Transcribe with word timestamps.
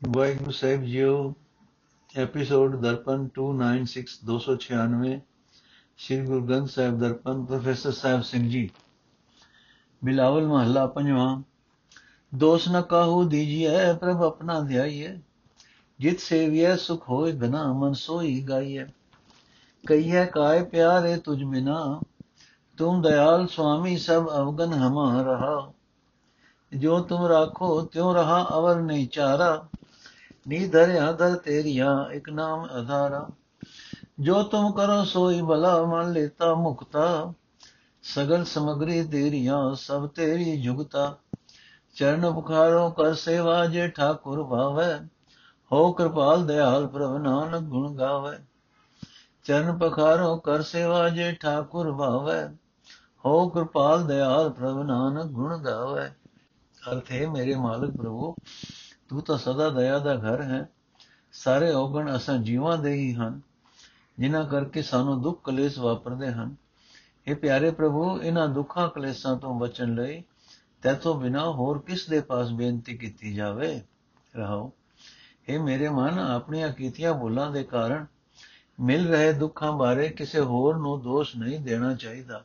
ਵਾਹਿਗੁਰੂ 0.00 0.50
ਸਾਹਿਬ 0.50 0.84
ਜੀਓ 0.84 1.34
episode 2.14 2.76
Darpan 2.80 3.24
296 3.38 4.12
296 4.26 5.10
Shri 5.98 6.20
Guru 6.26 6.46
Granth 6.46 6.68
Sahib 6.70 6.98
Darpan 6.98 7.42
professor 7.44 7.90
Sahib 7.90 8.22
Singh 8.22 8.48
ji 8.48 8.62
Bilawal 10.02 10.46
ਮਹੱਲਾ 10.46 10.84
ਪੰਜਵਾਂ 10.86 11.26
ਦੋਸ 12.32 12.68
ਨ 12.68 12.80
ਕਾਹੂ 12.82 13.22
ਦੀਜੀਐ 13.28 13.92
ਪ੍ਰਭ 13.94 14.22
ਆਪਣਾ 14.22 14.58
ਧਿਆਈਐ 14.60 15.12
ਜਿਤ 16.00 16.20
ਸੇਵੀਐ 16.20 16.74
ਸੁਖ 16.76 17.08
ਹੋਏ 17.08 17.32
ਬਿਨਾ 17.32 17.64
ਮਨ 17.72 17.92
ਸੋਈ 17.92 18.40
ਗਾਈਐ 18.48 18.86
ਕਈਐ 19.84 20.24
ਕਾਇ 20.24 20.62
ਪਿਆਰੇ 20.64 21.16
ਤੁਝ 21.16 21.42
ਬਿਨਾ 21.44 22.00
ਤੁਮ 22.78 23.02
ਦਇਆਲ 23.02 23.46
ਸੁਆਮੀ 23.46 23.96
ਸਭ 23.98 24.30
ਅਵਗਨ 24.30 24.72
ਹਮਾ 24.78 25.22
ਰਹਾ 25.22 25.72
ਜੋ 26.72 26.98
ਤੁਮ 27.02 27.26
ਰਾਖੋ 27.26 27.80
ਤਿਉ 27.82 28.12
ਰਹਾ 28.14 28.42
ਅਵਰ 28.50 28.80
ਨਹੀਂ 28.80 29.06
ਚਾਰਾ 29.08 29.68
ਨੀ 30.50 30.68
ਧਰਿਆ 30.68 31.12
ਦਰ 31.12 31.36
ਤੇਰੀਆ, 31.36 32.08
ਇਕ 32.12 32.28
ਨਾਮ 32.28 32.68
ਅਧਾਰਾ। 32.80 33.28
ਜੋ 34.20 34.42
ਤੁਮ 34.42 34.72
ਕਰੋ 34.72 35.04
ਸੋਈ 35.04 35.42
ਭਲਾ, 35.42 35.82
ਮਨ 35.82 36.12
ਲੇਤਾ 36.12 36.54
ਮੁਕਤਾ। 36.54 37.32
ਸਗਲ 38.02 38.44
ਸਮਗਰੀ 38.44 39.04
ਤੇਰੀਆਂ, 39.04 39.74
ਸਭ 39.74 40.06
ਤੇਰੀ 40.06 40.60
ਜੁਗਤਾ। 40.60 41.16
ਚਰਨ 41.94 42.32
ਪੁਖਾਰੋ 42.32 42.90
ਕਰ 42.90 43.14
ਸੇਵਾ 43.14 43.66
ਜੇ 43.66 43.88
ਠਾਕੁਰ 43.88 44.44
ਭਾਵੈ। 44.44 45.00
ਹੋ 45.72 45.92
ਕਿਰਪਾਲ 45.92 46.46
ਦਿਆਲ 46.46 46.86
ਪ੍ਰਭ 46.86 47.16
ਨਾਨਕ 47.16 47.62
ਗੁਣ 47.62 47.96
ਗਾਵੇ। 47.96 48.38
ਚਰਨ 49.44 49.78
ਪਖਾਰੋ 49.78 50.36
ਕਰ 50.36 50.62
ਸੇਵਾ 50.62 51.08
ਜੇ 51.08 51.32
ਠਾਕੁਰ 51.32 51.92
ਭਾਵੈ। 51.92 52.52
ਹੋ 53.24 53.48
ਕਿਰਪਾਲ 53.48 54.06
ਦਿਆਲ 54.06 54.50
ਪ੍ਰਭ 54.50 54.82
ਨਾਨਕ 54.82 55.24
ਗੁਣ 55.24 55.58
ਗਾਵੇ। 55.58 56.10
ਅਰਥ 56.90 57.12
ਹੈ 57.12 57.28
ਮੇਰੇ 57.30 57.54
ਮਾਲਕ 57.54 57.96
ਪ੍ਰਭੂ 57.96 58.34
ਤੂੰ 59.10 59.22
ਤਾਂ 59.22 59.38
ਸਦਾ 59.38 59.70
ਦਇਆ 59.70 59.98
ਦਾ 59.98 60.14
ਘਰ 60.14 60.42
ਹੈ। 60.42 60.68
ਸਾਰੇ 61.32 61.72
ਔਗਣ 61.72 62.16
ਅਸਾਂ 62.16 62.38
ਜੀਵਾਂ 62.38 62.78
ਦੇ 62.78 62.92
ਹੀ 62.92 63.14
ਹਨ, 63.14 63.40
ਜਿਨ੍ਹਾਂ 64.18 64.44
ਕਰਕੇ 64.44 64.82
ਸਾਨੂੰ 64.82 65.22
ਦੁੱਖ 65.22 65.44
ਕਲੇਸ਼ 65.44 65.78
ਵਾਪਰਦੇ 65.78 66.32
ਹਨ। 66.32 66.54
ਇਹ 67.26 67.34
ਪਿਆਰੇ 67.34 67.70
ਪ੍ਰਭੂ 67.70 68.22
ਇਹਨਾਂ 68.22 68.48
ਦੁੱਖਾਂ 68.48 68.88
ਕਲੇਸ਼ਾਂ 68.88 69.36
ਤੋਂ 69.36 69.60
ਬਚਣ 69.60 69.94
ਲਈ 69.94 70.22
ਤੇਤੋਂ 70.82 71.20
ਬਿਨਾ 71.20 71.50
ਹੋਰ 71.50 71.78
ਕਿਸ 71.78 72.06
ਦੇ 72.08 72.20
ਪਾਸ 72.20 72.50
ਬੇਨਤੀ 72.50 72.96
ਕੀਤੀ 72.96 73.34
ਜਾਵੇ? 73.34 73.82
ਰਹਾਓ। 74.36 74.72
ਇਹ 75.48 75.60
ਮੇਰੇ 75.60 75.88
ਮਨ, 75.88 76.18
ਆਪਣੀਆਂ 76.18 76.72
ਕੀਤੀਆਂ 76.72 77.14
ਭੁੱਲਾਂ 77.14 77.50
ਦੇ 77.50 77.64
ਕਾਰਨ 77.64 78.06
ਮਿਲ 78.80 79.08
ਰਹੇ 79.08 79.32
ਦੁੱਖਾਂ 79.32 79.72
ਬਾਰੇ 79.72 80.08
ਕਿਸੇ 80.08 80.40
ਹੋਰ 80.40 80.76
ਨੂੰ 80.76 81.02
ਦੋਸ਼ 81.02 81.36
ਨਹੀਂ 81.36 81.60
ਦੇਣਾ 81.60 81.94
ਚਾਹੀਦਾ। 81.94 82.44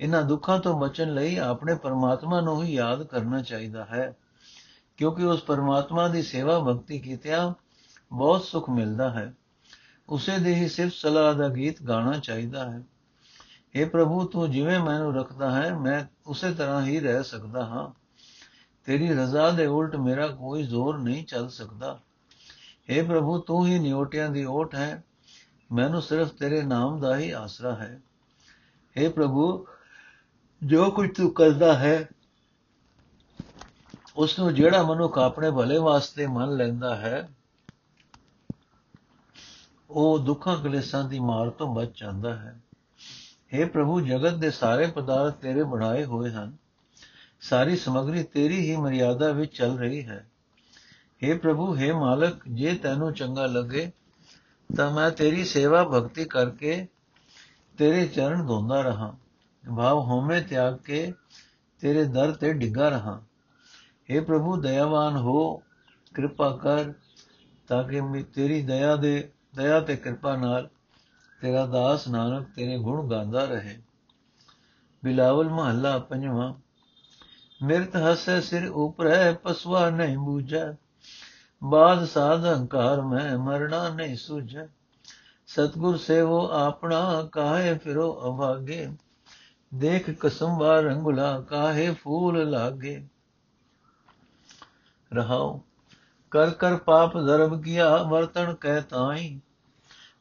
ਇਹਨਾਂ 0.00 0.22
ਦੁੱਖਾਂ 0.22 0.58
ਤੋਂ 0.58 0.80
ਬਚਣ 0.80 1.14
ਲਈ 1.14 1.38
ਆਪਣੇ 1.38 1.74
ਪਰਮਾਤਮਾ 1.74 2.40
ਨੂੰ 2.40 2.64
ਹੀ 2.64 2.74
ਯਾਦ 2.74 3.02
ਕਰਨਾ 3.02 3.42
ਚਾਹੀਦਾ 3.42 3.84
ਹੈ। 3.84 4.16
ਕਿਉਂਕਿ 5.00 5.24
ਉਸ 5.24 5.42
ਪਰਮਾਤਮਾ 5.42 6.08
ਦੀ 6.08 6.22
ਸੇਵਾ 6.22 6.58
ਭਗਤੀ 6.58 6.98
ਕੀਤਿਆਂ 6.98 7.54
ਬਹੁਤ 8.12 8.44
ਸੁਖ 8.44 8.70
ਮਿਲਦਾ 8.70 9.10
ਹੈ। 9.10 9.34
ਉਸੇ 10.08 10.38
ਦੇ 10.38 10.54
ਹੀ 10.54 10.68
ਸਿਰਫ 10.68 10.92
ਸਲਾਹ 10.92 11.34
ਦਾ 11.34 11.48
ਗੀਤ 11.48 11.82
ਗਾਣਾ 11.82 12.18
ਚਾਹੀਦਾ 12.18 12.70
ਹੈ। 12.70 12.82
हे 13.80 13.90
ਪ੍ਰਭੂ, 13.90 14.24
ਤੂੰ 14.24 14.50
ਜਿਵੇਂ 14.50 14.80
ਮੈਨੂੰ 14.80 15.14
ਰੱਖਦਾ 15.14 15.50
ਹੈ, 15.50 15.74
ਮੈਂ 15.78 16.04
ਉਸੇ 16.26 16.54
ਤਰ੍ਹਾਂ 16.54 16.82
ਹੀ 16.82 17.00
ਰਹਿ 17.00 17.24
ਸਕਦਾ 17.24 17.64
ਹਾਂ। 17.64 17.90
ਤੇਰੀ 18.84 19.08
ਰਜ਼ਾ 19.08 19.50
ਦੇ 19.50 19.66
ਉਲਟ 19.66 19.96
ਮੇਰਾ 19.96 20.26
ਕੋਈ 20.26 20.62
ਜ਼ੋਰ 20.62 20.98
ਨਹੀਂ 20.98 21.24
ਚੱਲ 21.24 21.48
ਸਕਦਾ। 21.48 22.00
हे 22.92 23.06
ਪ੍ਰਭੂ, 23.06 23.38
ਤੂੰ 23.38 23.66
ਹੀ 23.66 23.78
ਨਿਉਟਿਆਂ 23.78 24.30
ਦੀ 24.30 24.44
ਓਟ 24.44 24.74
ਹੈ, 24.74 25.04
ਮੈਨੂੰ 25.72 26.02
ਸਿਰਫ 26.02 26.28
ਤੇਰੇ 26.28 26.62
ਨਾਮ 26.62 27.00
ਦਾ 27.00 27.16
ਹੀ 27.16 27.30
ਆਸਰਾ 27.30 27.74
ਹੈ। 27.74 28.00
हे 29.02 29.12
ਪ੍ਰਭੂ, 29.12 29.66
ਜੋ 30.64 30.90
ਕੁਝ 30.90 31.16
ਤੂੰ 31.16 31.34
ਕਰਦਾ 31.34 31.78
ਹੈ 31.78 32.08
ਉਸ 34.17 34.37
ਨੂੰ 34.39 34.53
ਜਿਹੜਾ 34.53 34.83
ਮਨੁੱਖ 34.83 35.17
ਆਪਣੇ 35.17 35.49
ਭਲੇ 35.51 35.77
ਵਾਸਤੇ 35.77 36.27
ਮੰਨ 36.27 36.55
ਲੈਂਦਾ 36.57 36.95
ਹੈ 36.95 37.27
ਉਹ 39.89 40.19
ਦੁੱਖਾਂ 40.19 40.57
ਕਲੇਸ਼ਾਂ 40.57 41.03
ਦੀ 41.03 41.19
ਮਾਰ 41.19 41.49
ਤੋਂ 41.49 41.73
ਬਚ 41.75 41.99
ਜਾਂਦਾ 41.99 42.35
ਹੈ 42.35 42.55
हे 43.53 43.67
ਪ੍ਰਭੂ 43.69 43.99
ਜਗਤ 44.01 44.33
ਦੇ 44.33 44.49
ਸਾਰੇ 44.51 44.87
ਪਦਾਰਥ 44.87 45.35
ਤੇਰੇ 45.35 45.63
ਬਣਾਏ 45.63 46.05
ਹੋਏ 46.05 46.31
ਹਨ 46.31 46.55
ਸਾਰੀ 47.41 47.75
ਸਮਗਰੀ 47.75 48.23
ਤੇਰੀ 48.23 48.59
ਹੀ 48.59 48.75
ਮਰਿਆਦਾ 48.75 49.31
ਵਿੱਚ 49.31 49.55
ਚੱਲ 49.57 49.77
ਰਹੀ 49.79 50.05
ਹੈ 50.07 50.25
हे 51.21 51.37
ਪ੍ਰਭੂ 51.39 51.75
हे 51.75 51.93
ਮਾਲਕ 51.95 52.47
ਜੇ 52.49 52.75
ਤੈਨੂੰ 52.75 53.13
ਚੰਗਾ 53.13 53.45
ਲੱਗੇ 53.45 53.91
ਤਾਂ 54.69 54.89
ਮੈਂ 54.91 55.09
ਤੇਰੀ 55.11 55.43
ਸੇਵਾ 55.43 55.83
ਭਗਤੀ 55.83 56.25
ਕਰਕੇ 56.25 56.85
ਤੇਰੇ 57.79 58.05
ਚਰਨ 58.07 58.45
ਧੋਂਦਾ 58.47 58.81
ਰਹਾ 58.81 59.15
ਭਾਵ 59.63 59.99
ਹੋਮੇ 59.99 60.41
ਤਿਆਗ 60.41 60.77
ਕੇ 60.77 61.11
ਤੇਰੇ 61.83 62.03
ਦਰ 62.05 62.31
ਤੇ 62.31 62.51
ਡਿੱਗਾ 62.53 62.89
ਰਹਾ 62.89 63.21
हे 64.10 64.24
ਪ੍ਰਭੂ, 64.24 64.56
ਦਇਆਵਾਨ 64.56 65.16
ਹੋ, 65.16 65.56
ਕਿਰਪਾ 66.14 66.56
ਕਰ, 66.56 66.92
ਤਾਂ 67.68 67.84
ਕਿ 67.84 68.00
ਮੈਂ 68.00 68.22
ਤੇਰੀ 68.34 68.62
ਦਇਆ 68.62 68.96
ਦੇ, 68.96 69.32
ਦਇਆ 69.54 69.80
ਤੇ 69.80 69.96
ਕਿਰਪਾ 69.96 70.36
ਨਾਲ 70.36 70.68
ਤੇਰਾ 71.40 71.66
ਦਾਸ 71.66 72.08
ਨਾਨਕ 72.08 72.46
ਤੇਰੇ 72.56 72.78
ਗੁਣ 72.78 73.10
ਗਾਉਂਦਾ 73.10 73.44
ਰਹੇ। 73.44 73.78
ਬਿਲਾਵਲ 75.04 75.48
ਮਹੱਲਾ 75.48 75.98
ਪੰਜਵਾਂ 75.98 76.54
ਮਿਰਤ 77.62 77.96
ਹਸੈ 77.96 78.40
ਸਿਰ 78.40 78.68
ਉਪਰੈ, 78.68 79.32
ਪਸਵਾ 79.32 79.90
ਨਹੀਂ 79.90 80.18
ਬੂਝੈ। 80.18 80.72
ਬਾਦ 81.64 82.04
ਸਾਧ 82.04 82.46
ਹੰਕਾਰ 82.46 83.02
ਮੈਂ, 83.02 83.38
ਮਰਣਾ 83.38 83.88
ਨਹੀਂ 83.88 84.16
ਸੂਝੈ। 84.16 84.66
ਸਤਗੁਰ 85.46 85.96
ਸੇਵੋ 85.96 86.48
ਆਪਣਾ, 86.48 87.28
ਕਾਹੇ 87.32 87.78
ਫਿਰੋ 87.78 88.20
ਅਭਾਗੇ 88.28 88.88
ਦੇਖ 89.74 90.10
ਕਸੰਬਾ 90.10 90.80
ਰੰਗੁਲਾ, 90.80 91.40
ਕਾਹੇ 91.40 91.94
ਫੂਲ 91.94 92.50
ਲਾਗੇ। 92.50 93.06
ਰਹਾਉ 95.12 95.60
ਕਰ 96.32 96.50
ਕਰ 96.50 96.76
ਪਾਪ 96.76 97.16
ਧਰਮ 97.18 97.60
ਕੀਆ 97.62 97.96
ਵਰਤਣ 98.02 98.54
ਕਹਿ 98.54 98.82
ਤਾਈ 98.82 99.40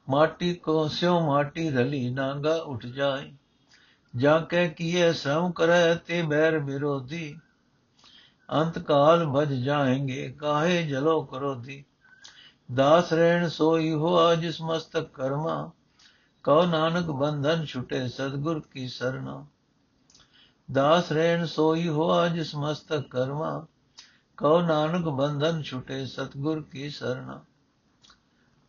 ਮਾਟੀ 0.08 0.54
ਕੋ 0.56 0.88
ਸਿਓ 0.88 1.20
ਮਾਟੀ 1.20 1.70
ਰਲੀ 1.70 2.10
ਨਾਂਗਾ 2.10 2.56
ਉਠ 2.56 2.86
ਜਾਏ 2.86 3.32
ਜਾ 4.14 4.40
ਕੇ 4.40 4.68
ਕੀਏ 4.70 5.12
ਸਮ 5.14 5.52
ਕਰੈ 5.52 5.94
ਤੇ 6.08 6.22
ਬੈਰ 6.22 6.58
ਵਿਰੋਧੀ 6.60 7.36
ਅੰਤ 8.50 8.80
ਕਾਲ 8.80 9.26
ਭਜ 9.26 9.54
ਜਾਏਂਗੇ 9.54 10.30
ਕਾਹੇ 10.32 10.82
ਜਲੋ 10.84 11.22
ਕਰੋਧੀ 11.24 11.84
ਦਾਸ 12.70 13.14
ਰਹਿਣ 13.14 13.48
ਸੋਈ 13.48 13.92
ਹੋਆ 13.94 14.34
ਜਿਸ 14.36 14.62
ਮਸਤਕ 14.62 15.12
ਕਰਮਾ 15.14 15.72
ਕਉ 16.46 16.66
ਨਾਨਕ 16.66 17.10
ਬੰਧਨ 17.12 17.66
ਛੁਟੇ 17.66 18.08
ਸਤਗੁਰ 18.08 18.62
ਕੀ 18.74 18.88
ਸਰਨਾ 18.88 19.44
ਦਾਸ 20.70 21.12
ਰਹਿਣ 21.12 21.46
ਸੋਈ 21.46 21.88
ਹੋਆ 21.88 22.28
ਜਿਸ 22.28 22.56
ਮਸਤਕ 22.56 23.08
ਕਰਮਾ 23.08 23.66
ਕਉ 24.40 24.60
ਨਾਨਕ 24.62 25.06
ਬੰਧਨ 25.06 25.62
ਛੁਟੇ 25.62 26.06
ਸਤਗੁਰ 26.06 26.62
ਕੀ 26.62 26.90
ਸਰਣਾ। 26.90 27.44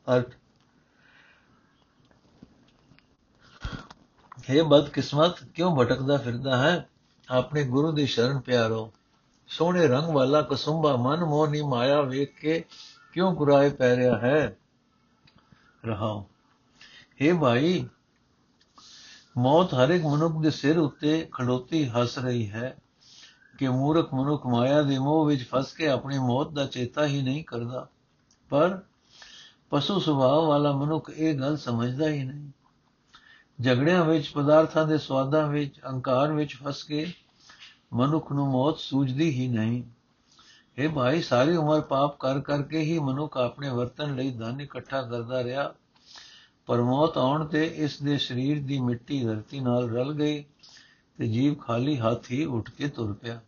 ਅਰਥ, 0.06 0.30
ਹੈ 4.50 4.62
ਬਦਕਿਸਮਤ, 4.62 5.42
ਕਿਉਂ 5.54 5.76
ਭਟਕਦਾ 5.76 6.16
ਫਿਰਦਾ 6.16 6.56
ਹੈ? 6.56 6.88
ਆਪਣੇ 7.28 7.64
ਗੁਰੂ 7.64 7.92
ਦੀ 7.92 8.06
ਸ਼ਰਨ 8.06 8.40
ਪਿਆਰੋ, 8.40 8.92
ਸੋਹਣੇ 9.48 9.86
ਰੰਗ 9.86 10.08
ਵਾਲਾ 10.08 10.42
ਕਸੁੰਬਾ 10.42 10.96
ਮਨ 10.96 11.24
ਮੋਹਨੀ 11.24 11.62
ਮਾਇਆ 11.62 12.00
ਵੇਖ 12.02 12.34
ਕੇ 12.34 12.64
ਕਿਉਂ 13.12 13.34
ਕੁਰਾਏ 13.36 13.70
ਪੈ 13.70 13.96
ਰਿਹਾ 13.96 14.18
ਹੈ? 14.18 14.56
ਰਹਾਓ 15.86 16.26
हे 17.20 17.38
ਭਾਈ, 17.38 17.88
ਮੌਤ 19.38 19.74
ਹਰ 19.74 19.90
ਇੱਕ 19.90 20.04
ਮਨੁੱਖ 20.04 20.42
ਦੇ 20.42 20.50
ਸਿਰ 20.50 20.78
ਉੱਤੇ 20.78 21.28
ਖੜੋਤੀ 21.32 21.88
ਹੱਸ 21.88 22.18
ਰਹੀ 22.18 22.50
ਹੈ। 22.50 22.76
ਕਿ 23.60 23.68
ਮੂਰਖ 23.68 24.14
ਮਨੁੱਖ 24.14 24.46
ਮਾਇਆ 24.46 24.82
ਦੇ 24.82 24.98
ਮੋਹ 24.98 25.26
ਵਿੱਚ 25.26 25.48
ਫਸ 25.48 25.72
ਕੇ 25.72 25.88
ਆਪਣੀ 25.88 26.18
ਮੌਤ 26.18 26.50
ਦਾ 26.50 26.66
ਚੇਤਾ 26.66 27.06
ਹੀ 27.06 27.22
ਨਹੀਂ 27.22 27.44
ਕਰਦਾ। 27.44 27.88
ਪਰ 28.50 28.80
ਪਸ਼ੂ 29.70 29.98
ਸੁਭਾਅ 29.98 30.48
ਵਾਲਾ 30.48 30.72
ਮਨੁੱਖ 30.72 31.10
ਇਹ 31.10 31.38
ਗੱਲ 31.38 31.56
ਸਮਝਦਾ 31.56 32.08
ਹੀ 32.08 32.24
ਨਹੀਂ। 32.24 32.50
ਝਗੜਿਆਂ 33.62 34.04
ਵਿੱਚ, 34.04 34.28
ਪਦਾਰਥਾਂ 34.28 34.86
ਦੇ 34.86 34.98
ਸਵਾਦਾਂ 34.98 35.46
ਵਿੱਚ, 35.48 35.80
ਅਹੰਕਾਰ 35.80 36.32
ਵਿੱਚ 36.32 36.56
ਫਸ 36.56 36.82
ਕੇ 36.82 37.12
ਮਨੁੱਖ 37.92 38.32
ਨੂੰ 38.32 38.48
ਮੌਤ 38.48 38.78
ਸੂਝਦੀ 38.78 39.30
ਹੀ 39.30 39.48
ਨਹੀਂ। 39.48 39.82
ਇਹ 40.78 40.88
ਭਾਈ, 40.88 41.22
ਸਾਰੀ 41.22 41.56
ਉਮਰ 41.56 41.80
ਪਾਪ 41.80 42.16
ਕਰ 42.18 42.40
ਕਰਕੇ 42.40 42.78
ਹੀ 42.78 42.98
ਮਨੁੱਖ 42.98 43.36
ਆਪਣੇ 43.36 43.68
ਵਰਤਨ 43.68 44.14
ਲਈ 44.14 44.30
ਧਨ 44.30 44.60
ਇਕੱਠਾ 44.60 45.02
ਕਰਦਾ 45.02 45.44
ਰਿਹਾ। 45.44 45.74
ਪਰ 46.66 46.82
ਮੌਤ 46.82 47.18
ਆਉਣ 47.18 47.46
ਤੇ 47.46 47.64
ਇਸ 47.64 48.02
ਦੇ 48.02 48.18
ਸਰੀਰ 48.18 48.62
ਦੀ 48.62 48.80
ਮਿੱਟੀ 48.80 49.24
ਧਰਤੀ 49.24 49.60
ਨਾਲ 49.60 49.90
ਰਲ 49.90 50.14
ਗਈ 50.14 50.44
ਤੇ 51.18 51.26
ਜੀਵ 51.26 51.54
ਖਾਲੀ 51.54 51.98
ਹੱਥ 51.98 52.30
ਹੀ 52.30 52.44
ਉੱਠ 52.44 52.70
ਕੇ 52.70 52.88
ਤੁਰ 52.88 53.12
ਪਿਆ। 53.12 53.40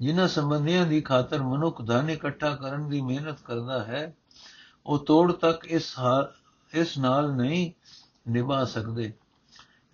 ਜਿਨ੍ਹਾਂ 0.00 0.28
ਸੰਬੰਧੀਆਂ 0.28 0.86
ਦੀ 0.86 1.00
ਖਾਤਰ 1.00 1.42
ਮਨੁੱਖ 1.42 1.86
ਧਨ 1.86 2.10
ਇਕੱਠਾ 2.10 2.56
ਕਰਨ 2.56 2.88
ਦੀ 2.88 3.00
ਮਿਹਨਤ 3.00 3.40
ਕਰਦਾ 3.40 3.84
ਹੈ, 3.84 4.14
ਉਹ 4.86 4.98
ਤੋੜ 4.98 5.32
ਤੱਕ 5.32 5.64
ਇਸ 5.64 5.94
ਇਸ 6.74 6.98
ਨਾਲ 6.98 7.32
ਨਹੀਂ 7.32 7.72
ਨਿਭਾ 8.28 8.64
ਸਕਦੇ। 8.64 9.12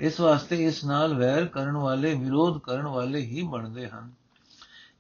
ਇਸ 0.01 0.21
ਵਾਸਤੇ 0.21 0.65
ਇਸ 0.65 0.85
ਨਾਲ 0.85 1.15
ਵੈਰ 1.15 1.47
ਕਰਨ 1.47 1.77
ਵਾਲੇ, 1.77 2.15
ਵਿਰੋਧ 2.15 2.59
ਕਰਨ 2.59 2.87
ਵਾਲੇ 2.87 3.21
ਹੀ 3.21 3.43
ਬਣਦੇ 3.43 3.89
ਹਨ। 3.89 4.11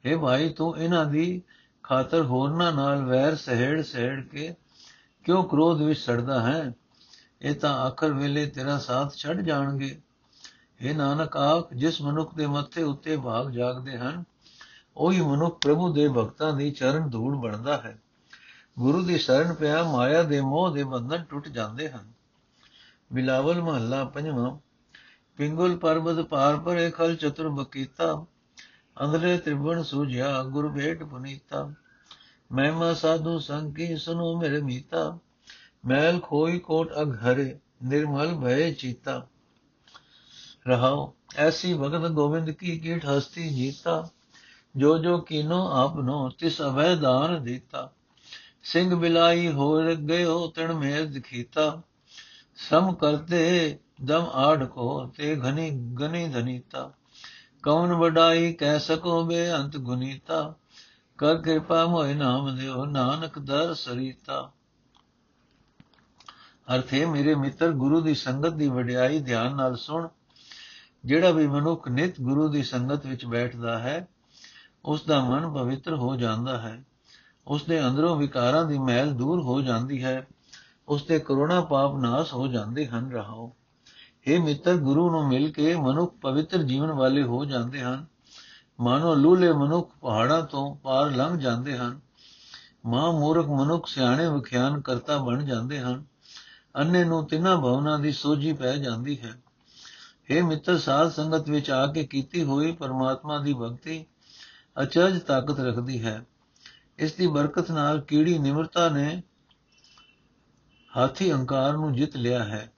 ਇਹ 0.04 0.16
ਭਾਈ, 0.16 0.48
ਤੂੰ 0.48 0.78
ਇਹਨਾਂ 0.78 1.06
ਦੀ 1.06 1.42
ਖਾਤਰ 1.82 2.22
ਹੋਰਨਾਂ 2.22 2.72
ਨਾਲ 2.72 3.04
ਵੈਰ 3.04 3.36
ਸਹਿੜ 3.36 3.82
ਸਹਿੜ 3.82 4.20
ਕੇ 4.24 4.54
ਕਿਉਂ 5.24 5.44
ਕ੍ਰੋਧ 5.44 5.82
ਵਿੱਚ 5.82 6.00
ਸੜਦਾ 6.00 6.40
ਹੈ? 6.40 6.72
ਇਹ 7.42 7.54
ਤਾਂ 7.54 7.74
ਆਖਰ 7.74 8.12
ਵੇਲੇ 8.12 8.46
ਤੇਰਾ 8.46 8.78
ਸਾਥ 8.78 9.14
ਛੱਡ 9.14 9.40
ਜਾਣਗੇ। 9.40 10.00
ਇਹ 10.80 10.94
ਨਾਨਕ, 10.94 11.36
ਆਖ, 11.36 11.74
ਜਿਸ 11.74 12.02
ਮਨੁੱਖ 12.02 12.34
ਦੇ 12.34 12.46
ਮੱਥੇ 12.46 12.82
ਉੱਤੇ 12.82 13.16
ਭਾਗ 13.16 13.50
ਜਾਗਦੇ 13.50 13.98
ਹਨ 13.98 14.24
ਉਹੀ 14.96 15.20
ਮਨੁੱਖ 15.20 15.58
ਪ੍ਰਭੂ 15.58 15.92
ਦੇ 15.92 16.08
ਭਗਤਾਂ 16.08 16.52
ਦੀ 16.52 16.70
ਚਰਨ 16.70 17.10
ਧੂੜ 17.10 17.36
ਬਣਦਾ 17.36 17.76
ਹੈ। 17.76 17.98
ਗੁਰੂ 18.78 19.02
ਦੀ 19.02 19.18
ਸ਼ਰਨ 19.18 19.54
ਪਿਆ, 19.54 19.82
ਮਾਇਆ 19.82 20.22
ਦੇ 20.22 20.40
ਮੋਹ 20.40 20.70
ਦੇ 20.70 20.84
ਬੰਧਨ 20.84 21.24
ਟੁੱਟ 21.24 21.48
ਜਾਂਦੇ 21.48 21.90
ਹਨ। 21.90 22.12
ਬਿਲਾਵਲ 23.12 23.62
ਮਹੱਲਾ 23.62 24.04
ਪੰਜਵਾਂ, 24.04 24.58
ਪਿੰਗਲ 25.36 25.76
ਪਰਬਤ 25.76 26.26
ਪਾਰ 26.26 26.56
ਪਰੇ 26.56 26.90
ਖਲ 26.90 27.16
ਚਤੁਰ 27.16 27.48
ਬਕੀਤਾ 27.48 28.26
ਅੰਦਰੇ 29.04 29.38
ਤ੍ਰਿਵਣ 29.38 29.82
ਸੂਝਿਆ 29.82 30.42
ਗੁਰ 30.42 30.68
ਭੇਟ 30.68 31.02
ਪੁਨੀਤਾ। 31.02 31.72
ਮਹਿਮਾ 32.52 32.94
ਸਾਧੂ 32.94 33.38
ਸੰਕੀ 33.38 33.96
ਸੁਨੋ 33.96 34.40
ਮੇਰੇ 34.40 34.62
ਮੀਤਾ, 34.62 35.18
ਮੈਲ 35.86 36.20
ਖੋਈ 36.20 36.58
ਕੋਟ 36.58 36.92
ਅਗ 37.02 37.16
ਹਰੇ, 37.16 37.58
ਨਿਰਮਲ 37.84 38.34
ਭਏ 38.34 38.72
ਚੀਤਾ। 38.72 39.26
ਰਹਾਓ 40.68 41.14
ਐਸੀ 41.36 41.74
ਭਗਤ 41.74 42.10
ਗੋਬਿੰਦ 42.10 42.50
ਕੀ 42.50 42.78
ਕੀਟ 42.78 43.06
ਹਸਤੀ 43.06 43.48
ਜੀਤਾ। 43.48 44.08
ਜੋ 44.76 44.98
ਜੋ 44.98 45.18
ਕੀਨੋ 45.18 45.70
ਆਪਨੋ 45.70 46.28
ਤਿਸ 46.28 46.62
ਅਵੈ 46.62 46.94
ਦਾਨ 46.94 47.44
ਦਿੱਤਾ। 47.44 47.92
ਸਿੰਘ 48.62 48.94
ਬਿਲਾਈ 48.94 49.48
ਹੋ 49.48 49.80
ਗਇਓ, 49.94 50.48
ਤਣ 50.48 50.72
ਮੇਰ 50.72 51.06
ਦਿਖੀਤਾ 51.06 51.82
ਸਮ 52.56 52.94
ਕਰਤੇ, 52.94 53.78
ਦਮ 54.04 54.26
ਆੜ 54.32 54.64
ਕੋ, 54.64 55.06
ਤੇ 55.06 55.36
ਘਨੀ 55.36 55.70
ਗਨੀ 55.70 56.28
ਧਨੀਤਾ। 56.28 56.92
ਕੌਣ 57.62 57.92
ਵਡਾਈ 57.92 58.52
ਕਹਿ 58.52 58.80
ਸਕੋ 58.80 59.24
ਬੇ 59.24 59.52
ਅੰਤ 59.52 59.76
ਗੁਨੀਤਾ। 59.76 60.54
ਕਰ 61.18 61.36
ਕਿਰਪਾ 61.36 61.86
ਮੋਇ 61.86 62.14
ਨਾਮ 62.14 62.56
ਦਿਓ, 62.56 62.84
ਨਾਨਕ 62.84 63.38
ਦਰ 63.38 63.74
ਸਰੀਤਾ। 63.74 64.52
ਅਰਥੇ, 66.74 67.04
ਮੇਰੇ 67.04 67.34
ਮਿੱਤਰ, 67.34 67.72
ਗੁਰੂ 67.72 68.00
ਦੀ 68.00 68.14
ਸੰਗਤ 68.14 68.52
ਦੀ 68.52 68.68
ਵਡਿਆਈ 68.68 69.20
ਧਿਆਨ 69.20 69.56
ਨਾਲ 69.56 69.76
ਸੁਣ। 69.76 70.08
ਜਿਹੜਾ 71.04 71.30
ਵੀ 71.30 71.46
ਮਨੁੱਖ 71.46 71.88
ਨਿਤ 71.88 72.20
ਗੁਰੂ 72.20 72.48
ਦੀ 72.48 72.62
ਸੰਗਤ 72.62 73.06
ਵਿੱਚ 73.06 73.26
ਬੈਠਦਾ 73.26 73.78
ਹੈ 73.78 74.08
ਉਸ 74.84 75.04
ਦਾ 75.04 75.24
ਮਨ 75.24 75.52
ਪਵਿੱਤਰ 75.52 75.94
ਹੋ 75.94 76.16
ਜਾਂਦਾ 76.16 76.58
ਹੈ। 76.58 76.84
ਉਸ 77.46 77.64
ਦੇ 77.64 77.86
ਅੰਦਰੋਂ 77.86 78.16
ਵਿਕਾਰਾਂ 78.16 78.64
ਦੀ 78.64 78.78
ਮੈਲ 78.78 79.12
ਦੂਰ 79.12 79.42
ਹੋ 79.42 79.60
ਜਾਂਦੀ 79.60 80.04
ਹੈ। 80.04 80.26
ਉਸ 80.88 81.04
ਦੇ 81.04 81.18
ਕਰੋਨਾ 81.18 81.60
ਪਾਪ 81.60 81.96
ਨਾਸ 81.96 82.34
ਹੋ 82.34 82.46
ਜਾਂਦੇ 82.46 82.86
ਹਨ, 82.86 83.12
ਰਹਾਓ। 83.12 83.52
ਇਹ 84.26 84.40
ਮਿੱਤਰ, 84.40 84.76
ਗੁਰੂ 84.76 85.10
ਨੂੰ 85.10 85.28
ਮਿਲ 85.28 85.52
ਕੇ 85.52 85.76
ਮਨੁੱਖ 85.76 86.14
ਪਵਿੱਤਰ 86.14 86.62
ਜੀਵਨ 86.62 86.92
ਵਾਲੇ 86.92 87.22
ਹੋ 87.22 87.44
ਜਾਂਦੇ 87.44 87.80
ਹਨ। 87.82 88.06
ਮਾਨੋ 88.80 89.14
ਲੂਲੇ 89.14 89.52
ਮਨੁੱਖ 89.52 89.90
ਪਹਾੜਾਂ 90.00 90.42
ਤੋਂ 90.42 90.76
ਪਾਰ 90.76 91.10
ਲੰਘ 91.10 91.38
ਜਾਂਦੇ 91.38 91.78
ਹਨ। 91.78 92.00
ਮਾਂ 92.86 93.12
ਮੂਰਖ 93.12 93.46
ਮਨੁੱਖ 93.46 93.86
ਸਿਆਣੇ 93.86 94.28
ਵਿਖਿਆਨ 94.30 94.80
ਕਰਤਾ 94.80 95.16
ਬਣ 95.16 95.44
ਜਾਂਦੇ 95.44 95.80
ਹਨ। 95.80 96.04
ਅੰਨੇ 96.76 97.04
ਨੂੰ 97.04 97.26
ਤਿੰਨਾਂ 97.26 97.56
ਭਵਨਾਂ 97.56 97.98
ਦੀ 97.98 98.12
ਸੋਝੀ 98.12 98.52
ਪੈ 98.52 98.76
ਜਾਂਦੀ 98.76 99.20
ਹੈ। 99.20 99.42
ਇਹ 100.30 100.42
ਮਿੱਤਰ, 100.42 100.78
ਸਾਧ 100.78 101.08
ਸੰਗਤ 101.08 101.50
ਵਿੱਚ 101.50 101.70
ਆ 101.70 101.86
ਕੇ 101.86 102.04
ਕੀਤੀ 102.06 102.44
ਹੋਈ 102.44 102.72
ਪਰਮਾਤਮਾ 102.72 103.38
ਦੀ 103.38 103.54
ਭਗਤੀ 103.54 104.06
ਅਚਰਜ 104.82 105.18
ਤਾਕਤ 105.20 105.60
ਰੱਖਦੀ 105.60 106.04
ਹੈ। 106.04 106.24
ਇਸ 106.98 107.12
ਦੀ 107.12 107.26
ਬਰਕਤ 107.26 107.70
ਨਾਲ 107.70 108.00
ਕੀੜੀ 108.00 108.38
ਨਿਮਰਤਾ 108.38 108.88
ਨੇ 108.88 109.22
ਹਾਥੀ 110.96 111.32
ਹੰਕਾਰ 111.32 111.72
ਨੂੰ 111.72 111.92
ਜਿੱਤ 111.92 112.16
ਲਿਆ 112.16 112.44
ਹੈ। 112.44 112.72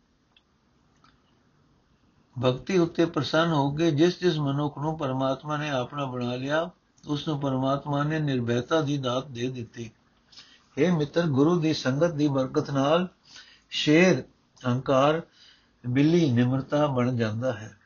ਭਗਤੀ 2.43 2.79
ਉੱਤੇ 2.79 3.05
ਪ੍ਰਸੰਨ 3.05 3.53
ਹੋ 3.53 3.71
ਕੇ 3.71 3.91
ਜਿਸ 3.91 4.21
ਜਿਸ 4.21 4.39
ਮਨੁੱਖ 4.39 4.79
ਨੂੰ 4.79 4.99
ਪਰਮਾਤਮਾ 4.99 5.57
ਨੇ 5.57 5.71
ਆਪਣਾ 5.71 6.05
ਬਣਾ 6.05 6.35
ਲਿਆ, 6.35 6.71
ਉਸ 7.09 7.29
ਨੂੰ 7.29 7.41
ਪਰਮਾਤਮਾ 7.41 8.03
ਨੇ 8.03 8.19
ਨਿਰਭੈਤਾ 8.19 8.81
ਦੀ 8.81 8.99
ਦਾਤ 8.99 9.27
ਦੇ 9.27 9.49
ਦਿੱਤੀ। 9.49 9.91
ਇਹ 10.79 10.93
ਮਿੱਤਰ, 10.93 11.27
ਗੁਰੂ 11.27 11.61
ਦੀ 11.61 11.75
ਸੰਗਤ 11.75 12.11
ਦੀ 12.11 12.29
ਬਰਕਤ 12.29 12.71
ਨਾਲ 12.71 13.09
ਸ਼ੇਰ 13.71 14.25
ਹੰਕਾਰ 14.69 15.23
ਬਿੱਲੀ 15.87 16.31
ਨਿਮਰਤਾ 16.31 16.87
ਬਣ 16.87 17.17
ਜਾਂਦਾ 17.17 17.53
ਹੈ। 17.53 17.79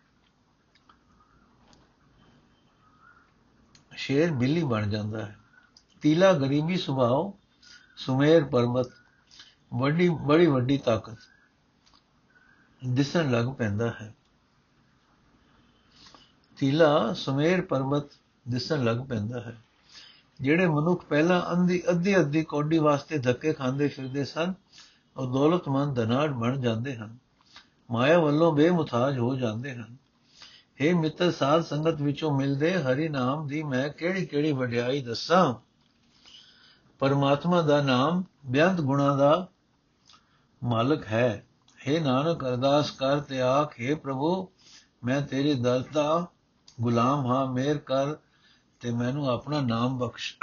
ਸ਼ੇਰ 3.99 4.33
ਬਿੱਲੀ 4.33 4.65
ਬਣ 4.65 4.91
ਜਾਂਦਾ 4.91 5.27
ਹੈ। 5.27 5.39
ਤੀਲਾ 6.01 6.33
ਗਰੀਬੀ 6.33 6.77
ਸੁਭਾਅ 6.77 7.33
ਸੁਮੇਰ 7.97 8.45
ਪਰਬਤ 8.45 8.91
ਵੱਡੀ, 9.75 10.09
ਬੜੀ 10.09 10.47
ਵੱਡੀ 10.47 10.79
ਤਾਕਤ 10.79 11.19
ਦਿਸਣ 12.87 13.31
ਲੱਗ 13.31 13.47
ਪੈਂਦਾ 13.47 13.91
ਹੈ। 13.91 14.15
ਤੀਲਾ, 16.59 17.13
ਸੁਮੇਰ 17.13 17.61
ਪਰਬਤ 17.61 18.05
ਦਿਸਣ 18.49 18.85
ਲੱਗ 18.85 18.97
ਪੈਂਦਾ 18.97 19.41
ਹੈ। 19.41 19.59
ਜਿਹੜੇ 20.41 20.67
ਮਨੁੱਖ 20.67 21.05
ਪਹਿਲਾਂ 21.05 21.53
ਅੰਧੀ, 21.53 21.83
ਅੱਧੀ 21.91 22.21
ਅੱਧੀ 22.21 22.45
ਕੋਡੀ 22.45 22.79
ਵਾਸਤੇ 22.79 23.19
ਧੱਕੇ 23.19 23.53
ਖਾਂਦੇ 23.53 23.89
ਫਿਰਦੇ 23.89 24.25
ਸਨ, 24.25 24.55
ਉਹ 25.17 25.33
ਦੌਲਤਮੰਦ 25.33 25.97
ਧਨਾੜ 25.97 26.31
ਬਣ 26.31 26.61
ਜਾਂਦੇ 26.61 26.97
ਹਨ। 26.97 27.17
ਮਾਇਆ 27.91 28.19
ਵੱਲੋਂ 28.19 28.53
ਬੇਮੁਤਾਜ 28.53 29.19
ਹੋ 29.19 29.35
ਜਾਂਦੇ 29.35 29.75
ਹਨ। 29.75 29.97
हे 30.83 30.99
ਮਿੱਤਰ 30.99 31.31
ਸਾਧ 31.33 31.63
ਸੰਗਤ 31.63 32.01
ਵਿੱਚੋਂ 32.01 32.39
ਮਿਲਦੇ 32.39 32.75
ਹਰੀ 32.75 33.09
ਨਾਮ 33.09 33.47
ਦੀ 33.47 33.63
ਮੈਂ 33.63 33.89
ਕਿਹੜੀ 33.89 34.27
ਕਿਹੜੀ 34.27 34.53
ਵਡਿਆਈ 34.53 35.03
ਦੱਸਾਂ? 35.03 35.55
ਪਰਮਾਤਮਾ 36.99 37.63
ਦਾ 37.63 37.83
ਨਾਮ 37.83 38.25
ਬਿਆੰਤ 38.47 38.81
ਗੁਣਾ 38.81 39.17
ਦਾ 39.17 39.49
ਮਾਲਕ 40.65 41.07
ਹੈ। 41.07 41.47
हे 41.89 42.03
ਨਾਨਕ 42.03 42.45
ਅਰਦਾਸ 42.45 42.91
ਕਰ 42.91 43.21
ਤੇ 43.21 43.43
ਆਖੇ 43.43 43.95
ਪ੍ਰਭੂ, 43.95 44.49
ਮੈਂ 45.05 45.21
ਤੇਰੇ 45.23 45.55
ਦਰ 45.55 45.85
ਦਾ 45.93 46.27
ਗੁਲਾਮ 46.81 47.27
ਹਾਂ 47.27 47.47
ਮੇਰ 47.47 47.79
ਕਰ 47.79 48.15
ਤੇ 48.81 48.91
ਮੈਨੂੰ 48.91 49.29
ਆਪਣਾ 49.31 49.61
ਨਾਮ 49.61 49.99
ਬਖਸ਼। 49.99 50.35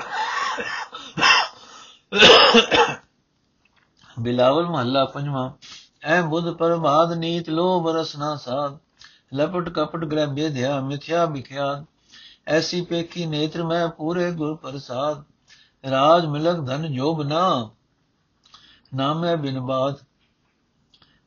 ਬਿਲਾਵਲ 4.19 4.65
ਮਹੱਲਾ 4.65 5.05
ਪੰਜਵਾਂ। 5.05 5.51
ਐ 6.03 6.21
ਬੁੱਧ 6.21 6.51
ਪਰਮਾਦ 6.51 7.13
ਨੀਤ 7.13 7.49
ਲੋਭ 7.49 7.89
ਰਸਨਾ 7.89 8.35
ਸਾਧ। 8.35 8.84
ਲਪਟ 9.35 9.69
ਕਪਟ 9.69 10.05
ਗ੍ਰਹਿ 10.05 10.27
ਬੇਧਿਆ 10.27 10.79
ਮਿਥਿਆ 10.81 11.25
ਵਿਖਿਆ 11.25 11.85
ਐਸੀ 12.47 12.81
ਪੇਖੀ 12.81 13.25
ਨੇਤਰ 13.25 13.63
ਮੈਂ 13.63 13.87
ਪੂਰੇ 13.87 14.31
ਗੁਰ 14.31 14.55
ਪ੍ਰਸਾਦ। 14.55 15.23
ਰਾਜ 15.83 16.25
ਮਿਲਕ 16.25 16.65
ਧਨ 16.65 16.93
ਜੋਬ 16.93 17.21
ਨਾ। 17.23 17.69
ਨਾਮੈ 18.95 19.35
ਬਿਨ 19.35 19.59
ਬਾਦ 19.59 19.95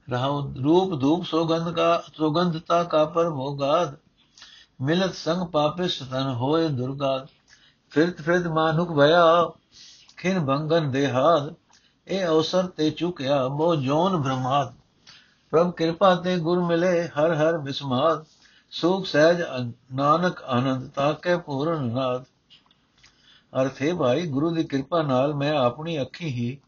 ਰਹਾਉ 0.09 0.55
ਰੂਪ 0.55 1.01
ਧੂਪ 1.01 1.25
ਸੋਗੰਧ 1.25 1.75
ਕਾ 1.75 2.03
ਸੁਗੰਧਤਾ 2.17 2.85
ਕਾ 2.85 3.05
ਪਰ 3.05 3.31
ਭੋਗਾਦ 3.31 3.97
ਮਿਲਤ 4.81 5.15
ਸੰਗ 5.15 5.47
ਪਾਪਿਸ 5.47 5.99
ਤਨ 5.99 6.35
ਹੋਏ 6.35 6.69
ਦੁਰਗਾਦ 6.69 7.27
ਫਿਰਤ 7.91 8.21
ਫਿਰਤ 8.21 8.47
ਮਾਨੁਕ 8.47 8.93
ਭਇਆ, 8.93 9.51
ਖਿਨ 10.17 10.45
ਭੰਗਨ 10.47 10.91
ਦੇਹਾਦ 10.91 11.55
ਇਹ 12.07 12.27
ਅਵਸਰ 12.27 12.67
ਤੇ 12.67 12.91
ਚੁਕਿਆ 12.91 13.49
ਮੋ 13.49 13.75
ਜੋਨ 13.77 14.17
ਬ੍ਰਹਮਾਦ 14.17 14.75
ਪ੍ਰਭ 15.53 15.71
ਕਿਰਪਾ 15.73 16.15
ਤੇ 16.15 16.37
ਗੁਰ 16.39 16.59
ਮਿਲੇ 16.61 17.09
ਹਰ 17.09 17.35
ਹਰ 17.35 17.59
ਬਿਸਮਾਦ 17.59 18.25
ਸੁਖ 18.71 19.07
ਸਹਿਜ 19.07 19.43
ਨਾਨਕ 19.95 20.43
ਆਨੰਦ 20.43 20.89
ਤਾਕੇ 20.91 21.37
ਪੂਰਨ 21.37 21.85
ਨਾਦ। 21.85 22.25
ਅਰਥੇ 23.53 23.93
ਭਾਈ, 23.93 24.27
ਗੁਰੂ 24.27 24.51
ਦੀ 24.51 24.65
ਕਿਰਪਾ 24.65 25.03
ਨਾਲ 25.03 25.35
ਮੈਂ 25.35 25.53
ਆਪਣੀ 25.53 26.01
ਅੱਖੀ 26.01 26.27
ਹੀ 26.27 26.59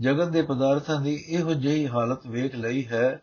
ਜਗਤ 0.00 0.28
ਦੇ 0.28 0.42
ਪਦਾਰਥਾਂ 0.42 1.00
ਦੀ 1.00 1.14
ਇਹੋ 1.28 1.54
ਜਿਹੀ 1.54 1.86
ਹਾਲਤ 1.88 2.26
ਵੇਖ 2.26 2.54
ਲਈ 2.54 2.84
ਹੈ 2.86 3.20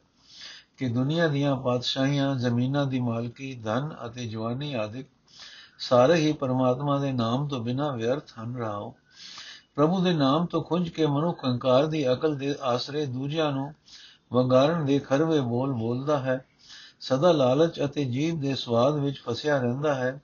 ਕਿ 0.77 0.87
ਦੁਨੀਆ 0.89 1.27
ਦੀਆਂ 1.27 1.55
ਪਾਤਸ਼ਾਹੀਆਂ, 1.55 2.35
ਜ਼ਮੀਨਾਂ 2.35 2.85
ਦੀ 2.85 2.99
ਮਾਲਕੀ, 2.99 3.53
ਧਨ 3.55 3.89
ਅਤੇ 4.05 4.25
ਜਵਾਨੀ 4.25 4.73
ਆਦਿਕ 4.73 5.07
ਸਾਰੇ 5.79 6.15
ਹੀ 6.15 6.31
ਪਰਮਾਤਮਾ 6.33 6.99
ਦੇ 6.99 7.11
ਨਾਮ 7.11 7.47
ਤੋਂ 7.47 7.59
ਬਿਨਾ 7.59 7.91
ਵਿਅਰਥ 7.91 8.31
ਹਨ 8.39 8.55
ਰਾਓ। 8.57 8.93
ਪ੍ਰਭੂ 9.75 10.03
ਦੇ 10.03 10.13
ਨਾਮ 10.13 10.45
ਤੋਂ 10.45 10.61
ਖੁੰਝ 10.63 10.89
ਕੇ 10.89 11.05
ਮਨੁੱਖ 11.05 11.45
ਹੰਕਾਰ 11.45 11.85
ਦੀ 11.85 12.11
ਅਕਲ 12.13 12.35
ਦੇ 12.35 12.55
ਆਸਰੇ 12.61 13.05
ਦੂਜਿਆਂ 13.05 13.51
ਨੂੰ 13.51 13.73
ਵੰਗਾਰਨ 14.33 14.85
ਦੇ 14.85 14.99
ਖਰਵੇ 14.99 15.39
ਬੋਲ 15.41 15.73
ਬੋਲਦਾ 15.73 16.19
ਹੈ। 16.19 16.45
ਸਦਾ 16.99 17.31
ਲਾਲਚ 17.31 17.83
ਅਤੇ 17.85 18.05
ਜੀਵ 18.05 18.39
ਦੇ 18.39 18.55
ਸਵਾਦ 18.55 18.95
ਵਿੱਚ 18.95 19.21
ਫਸਿਆ 19.21 19.57
ਰਹਿੰਦਾ 19.59 19.95
ਹੈ। 19.95 20.21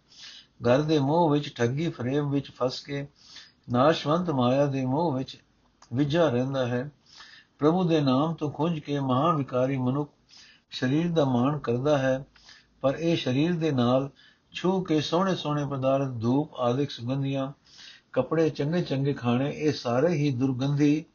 ਘਰ 0.68 0.82
ਦੇ 0.82 1.00
ਮੋਹ 1.00 1.30
ਵਿੱਚ 1.30 1.56
ਠੱਗੀ 1.56 1.90
ਫਰੇਬ 1.90 2.30
ਵਿੱਚ 2.30 2.52
ਫਸ 2.52 2.82
ਕੇ 2.82 3.08
ਨਾਸ਼ਵੰਤ 3.72 4.30
ਮਾਇਆ 4.30 4.66
ਦੇ 4.66 4.86
ਮੋਹ 4.86 5.14
ਵਿੱਚ 5.14 5.38
ਵਿਝਾ 5.94 6.30
ਰਹਿੰਦਾ 6.30 6.68
ਹੈ। 6.68 6.92
ਪ੍ਰਭੂ 7.60 7.84
ਦੇ 7.84 8.02
ਨਾਮ 8.02 8.34
ਤੋਂ 8.34 8.52
ਖੁੰਝ 8.52 8.80
ਕੇ 8.80 9.00
ਮਹਾ 9.00 9.32
ਵਿਕਾਰੀ 9.36 9.78
ਮਨੁੱਖ 9.78 10.12
ਸਰੀਰ 10.72 11.12
ਦਾ 11.12 11.26
ਮਾਣ 11.26 11.60
ਕਰਦਾ 11.60 11.98
ਹੈ। 11.98 12.26
ਪਰ 12.82 12.96
ਇਹ 12.96 13.18
ਸਰੀਰ 13.18 13.54
ਦੇ 13.54 13.72
ਨਾਲ 13.72 14.10
ਛੂ 14.54 14.82
ਕੇ 14.82 15.02
ਸੋਹਣੇ 15.02 15.36
ਸੋਹਣੇ 15.36 15.66
ਪਦਾਰਥ, 15.66 16.10
ਧੂਪ 16.22 16.56
ਆਦਿਕ 16.56 16.92
ਸੁਗੰਧੀਆਂ, 16.92 17.52
ਕੱਪੜੇ 18.14 18.50
ਚੰਗੇ 18.50 18.82
ਚੰਗੇ 18.82 19.14
ਖਾਣੇ, 19.14 19.50
ਇਹ 19.50 19.74
ਸਾਰੇ 19.74 20.08
ਹੀ 20.08 20.32
ਦੁਰਗੰਧੀ 20.32 21.06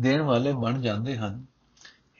ਦੇਣ 0.00 0.22
ਵਾਲੇ 0.22 0.52
ਬਣ 0.52 0.80
ਜਾਂਦੇ 0.80 1.16
ਹਨ। 1.16 1.53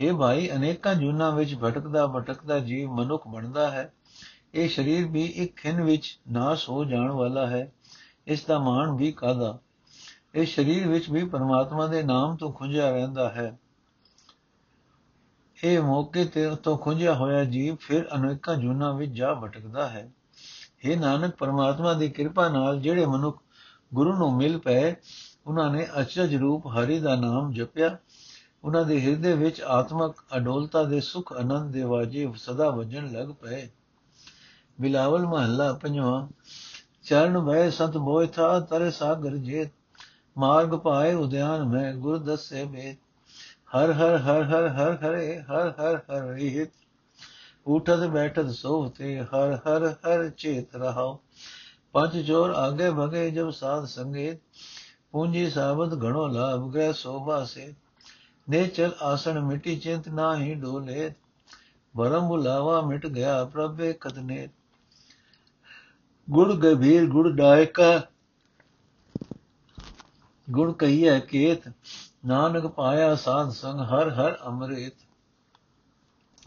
ਇਹ 0.01 0.13
ਭਾਈ, 0.13 0.51
ਅਨੇਕਾਂ 0.51 0.95
ਜੁਨਾ 0.95 1.31
ਵਿੱਚ 1.31 1.55
ਭਟਕਦਾ 1.55 2.07
ਭਟਕਦਾ 2.07 2.59
ਜੀਵ 2.59 2.93
ਮਨੁੱਖ 2.93 3.29
ਬਣਦਾ 3.29 3.71
ਹੈ। 3.71 3.93
ਇਹ 4.55 4.69
ਸਰੀਰ 4.69 5.07
ਵੀ 5.07 5.25
ਇੱਕ 5.25 5.57
ਖਿੰ 5.57 5.85
ਵਿੱਚ 5.85 6.21
ਨਾਸ 6.33 6.69
ਹੋ 6.69 6.85
ਜਾਣ 6.85 7.11
ਵਾਲਾ 7.11 7.47
ਹੈ। 7.47 7.73
ਇਸ 8.27 8.45
ਦਾ 8.45 8.59
ਮਾਣ 8.59 8.97
ਵੀ 8.97 9.13
ਕਾਦਾ 9.13 9.59
ਇਹ 10.35 10.47
ਸਰੀਰ 10.47 10.89
ਵਿੱਚ 10.89 11.11
ਵੀ 11.11 11.25
ਪਰਮਾਤਮਾ 11.25 11.87
ਦੇ 11.87 12.03
ਨਾਮ 12.03 12.37
ਤੋਂ 12.37 12.53
ਖੁੰਝਿਆ 12.53 12.91
ਰਹਿੰਦਾ 12.91 13.29
ਹੈ। 13.29 13.59
ਇਹ 15.65 15.81
ਮੌਕੇ 15.81 16.25
ਤੇ 16.25 16.47
ਉਤੋਂ 16.47 16.79
ਖੁੰਝਿਆ 16.79 17.15
ਹੋਇਆ 17.15 17.45
ਜੀਵ 17.45 17.77
ਫਿਰ 17.77 18.09
ਅਨੇਕਾਂ 18.15 18.57
ਜੁਨਾ 18.57 18.93
ਵਿੱਚ 18.93 19.13
ਜਾ 19.13 19.35
ਭਟਕਦਾ 19.35 19.89
ਹੈ। 19.89 20.13
ਇਹ 20.85 20.97
ਨਾਨਕ, 20.97 21.37
ਪਰਮਾਤਮਾ 21.37 21.95
ਦੀ 21.95 22.09
ਕਿਰਪਾ 22.09 22.49
ਨਾਲ 22.49 22.81
ਜਿਹੜੇ 22.81 23.07
ਮਨੁੱਖ 23.07 23.43
ਗੁਰੂ 23.95 24.13
ਨੂੰ 24.13 24.37
ਮਿਲ 24.37 24.59
ਪਏ, 24.59 24.95
ਉਹਨਾਂ 25.47 25.71
ਨੇ 25.71 25.87
ਅਚਰਜ 26.01 26.35
ਰੂਪ 26.35 26.67
ਹਰੀ 26.67 27.01
ਦਾ 27.01 27.17
ਨਾਮ 27.17 27.53
ਜਪਿਆ। 27.53 27.99
ਉਹਨਾਂ 28.65 28.85
ਦੇ 28.85 29.01
ਹਿਰਦੇ 29.01 29.33
ਵਿੱਚ 29.33 29.61
ਆਤਮਕ 29.61 30.17
ਅਡੋਲਤਾ 30.37 30.85
ਦੇ 30.85 31.01
ਸੁਖ 31.01 31.33
ਆਨੰਦ 31.33 31.73
ਦੇ 31.73 31.83
ਵਾਜੇ 31.83 32.33
ਸਦਾ 32.37 32.71
ਵਜਣ 32.71 33.13
ਲੱਗ 33.13 33.29
ਪਏ। 33.29 33.69
ਬਿਲਾਵਲ 34.81 35.27
ਮਹੱਲਾ, 35.27 35.73
ਪੰਜਵਾਂ, 35.73 36.29
ਚਰਨ 37.03 37.47
ਭੈ 37.47 37.71
ਸੰਤ 37.71 37.97
ਬੋਇ 37.97 38.27
ਥਾ, 38.27 38.61
ਤਰੇ 38.61 38.91
ਸਾਗਰ 38.91 39.37
ਜੇਤ। 39.37 39.71
ਮਾਰਗ 40.39 40.69
ਪਾਏ 40.69 41.15
ਉਦਿਆਨ 41.15 41.65
ਮੈਂ, 41.65 41.95
ਗੁਰ 41.95 42.19
ਦੱਸੇ 42.19 42.65
ਬੇਤ। 42.65 42.99
ਹਰ 43.77 43.93
ਹਰ 43.93 44.17
ਹਰ 44.17 44.43
ਹਰ 44.43 44.69
ਹਰ 44.69 44.97
ਹਰੇ, 44.97 45.41
ਹਰ 45.41 45.69
ਹਰ 45.71 45.97
ਹਰ 45.97 46.23
ਰਿਤ। 46.23 46.71
ਉਠਤ 47.67 47.99
ਬੈਠਤ 47.99 48.51
ਸੋਵਤੇ 48.51 49.21
ਹਰ 49.21 49.55
ਹਰ 49.55 49.89
ਹਰ 49.91 50.31
ਚੇਤ 50.31 50.77
ਰਹਾਓ 50.77 51.21
ਪੰਜ 51.93 52.19
ਜੋਰ 52.19 52.51
ਆਗੇ 52.51 52.91
ਭਗੇ 52.91 53.31
ਜਬ 53.31 53.51
ਸਾਧ 53.51 53.85
ਸੰਗੇਤ। 53.85 54.39
ਪੂੰਜੀ 55.13 55.51
ਸਾਬਤ 55.51 55.95
ਘਣੋ 56.05 56.27
ਲਾਭ 56.27 56.73
ਗਏ 56.73 56.93
ਸੋਭਾ 56.93 57.45
ਸੇ 57.45 57.75
ਨੇ 58.51 58.67
ਚਲ 58.67 58.93
ਆਸਣ 59.03 59.41
ਮਿਟੀ 59.41 59.77
ਚਿੰਤ 59.77 60.09
ਨਾਹੀ 60.09 60.55
ਡੋਲੇ 60.55 61.13
ਬਰਮ 61.97 62.29
ਬੁਲਾਵਾ 62.29 62.81
ਮਿਟ 62.81 63.07
ਗਿਆ 63.07 63.45
ਪ੍ਰਭੇ 63.45 63.93
ਕਦਨੇ। 63.93 64.49
ਗੁੜ 66.31 66.53
ਗਭੀਰ 66.53 67.07
ਗੁੜ 67.07 67.31
ਡਾਇਕਾ, 67.31 68.01
ਗੁੜ 70.51 70.73
ਕਹੀਐ 70.73 71.19
ਕੇਤ, 71.19 71.73
ਨਾਨਕ 72.27 72.67
ਪਾਇਆ 72.67 73.15
ਸਾਧ 73.15 73.51
ਸੰਗ 73.51 73.81
ਹਰ 73.81 74.11
ਹਰ 74.11 74.39
ਅੰਮ੍ਰਿਤ। 74.47 74.95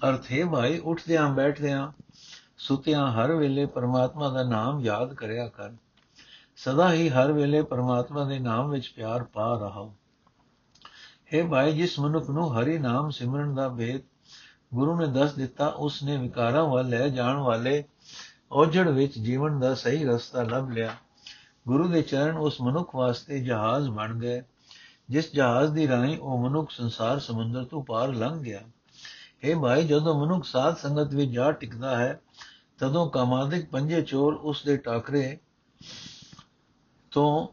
ਅਰਥੇ 0.10 0.44
ਭਾਈ, 0.44 0.78
ਉੱਠਦਿਆਂ 0.78 1.30
ਬੈਠਦਿਆਂ 1.30 1.92
ਸੁਤਿਆਂ 2.58 3.12
ਹਰ 3.12 3.32
ਵੇਲੇ 3.32 3.66
ਪਰਮਾਤਮਾ 3.66 4.30
ਦਾ 4.30 4.44
ਨਾਮ 4.44 4.80
ਯਾਦ 4.80 5.14
ਕਰਿਆ 5.14 5.48
ਕਰ। 5.48 5.72
ਸਦਾ 6.56 6.94
ਹੀ 6.94 7.10
ਹਰ 7.10 7.32
ਵੇਲੇ 7.32 7.62
ਪਰਮਾਤਮਾ 7.62 8.24
ਦੇ 8.24 8.40
ਨਾਮ 8.40 8.70
ਵਿੱਚ 8.70 8.94
ਪਿਆਰ 8.96 9.24
ਪਾ 9.24 9.58
ਰਹਾ 9.58 9.90
ਹੈ 11.34 11.48
ਭਾਈ, 11.48 11.74
ਜਿਸ 11.74 12.00
ਮਨੁੱਖ 12.00 12.30
ਨੂੰ 12.30 12.60
ਹਰੀ 12.60 12.78
ਨਾਮ 12.78 13.10
ਸਿਮਰਨ 13.10 13.56
ਦਾ 13.56 13.70
ਭੇਦ 13.70 14.02
ਗੁਰੂ 14.74 15.00
ਨੇ 15.00 15.08
ਦੱਸ 15.08 15.34
ਦਿੱਤਾ, 15.34 15.68
ਉਸ 15.68 16.04
ਨੇ 16.04 16.18
ਵਿਕਾਰਾਂ 16.18 16.66
ਵੱਲ 16.66 16.90
ਲੈ 16.90 17.08
ਜਾਣ 17.08 17.38
ਵਾਲੇ 17.38 17.84
ਔਜੜ 18.52 18.88
ਵਿੱਚ 18.88 19.20
ਜੀਵਨ 19.20 19.60
ਦਾ 19.60 19.74
ਸਹੀ 19.74 20.06
ਰਸਤਾ 20.06 20.44
ਲੱਭ 20.44 20.70
ਲਿਆ। 20.70 20.96
ਗੁਰੂ 21.68 21.88
ਦੇ 21.88 22.02
ਚਰਨ 22.02 22.38
ਉਸ 22.38 22.62
ਮਨੁੱਖ 22.62 22.96
ਵਾਸਤੇ 22.96 23.40
ਜਹਾਜ਼ 23.40 23.90
ਬਣ 23.90 24.20
ਗਏ। 24.20 24.42
ਜਿਸ 25.10 25.34
ਜਹਾਜ਼ 25.34 25.72
ਦੀ 25.72 25.88
ਰਾਹੀਂ 25.88 26.18
ਉਹ 26.18 26.50
ਮਨੁੱਖ 26.50 26.72
ਸੰਸਾਰ 26.72 27.20
ਸਮੁੰਦਰ 27.20 27.64
ਤੋਂ 27.64 27.84
ਪਾਰ 27.84 28.08
ਲੰਘ 28.08 28.40
ਗਿਆ। 28.40 28.62
ਇਹ 29.44 29.56
ਭਾਈ, 29.56 29.88
ਜਦੋਂ 29.88 30.26
ਮਨੁੱਖ 30.26 30.46
ਸਾਧ 30.46 30.76
ਸੰਗਤ 30.76 31.14
ਵਿੱਚ 31.14 31.32
ਜਾ 31.32 31.52
ਟਿਕਦਾ 31.52 31.98
ਹੈ, 31.98 32.22
ਤਦੋਂ 32.78 33.10
ਕਾਮਾਦਿਕ 33.10 33.70
ਪੰਜੇ 33.70 34.02
ਚੋਰ 34.02 34.34
ਉਸ 34.34 34.64
ਦੇ 34.64 34.78
ਟਾਕਰੇ 34.78 35.38
ਤੋਂ 37.12 37.48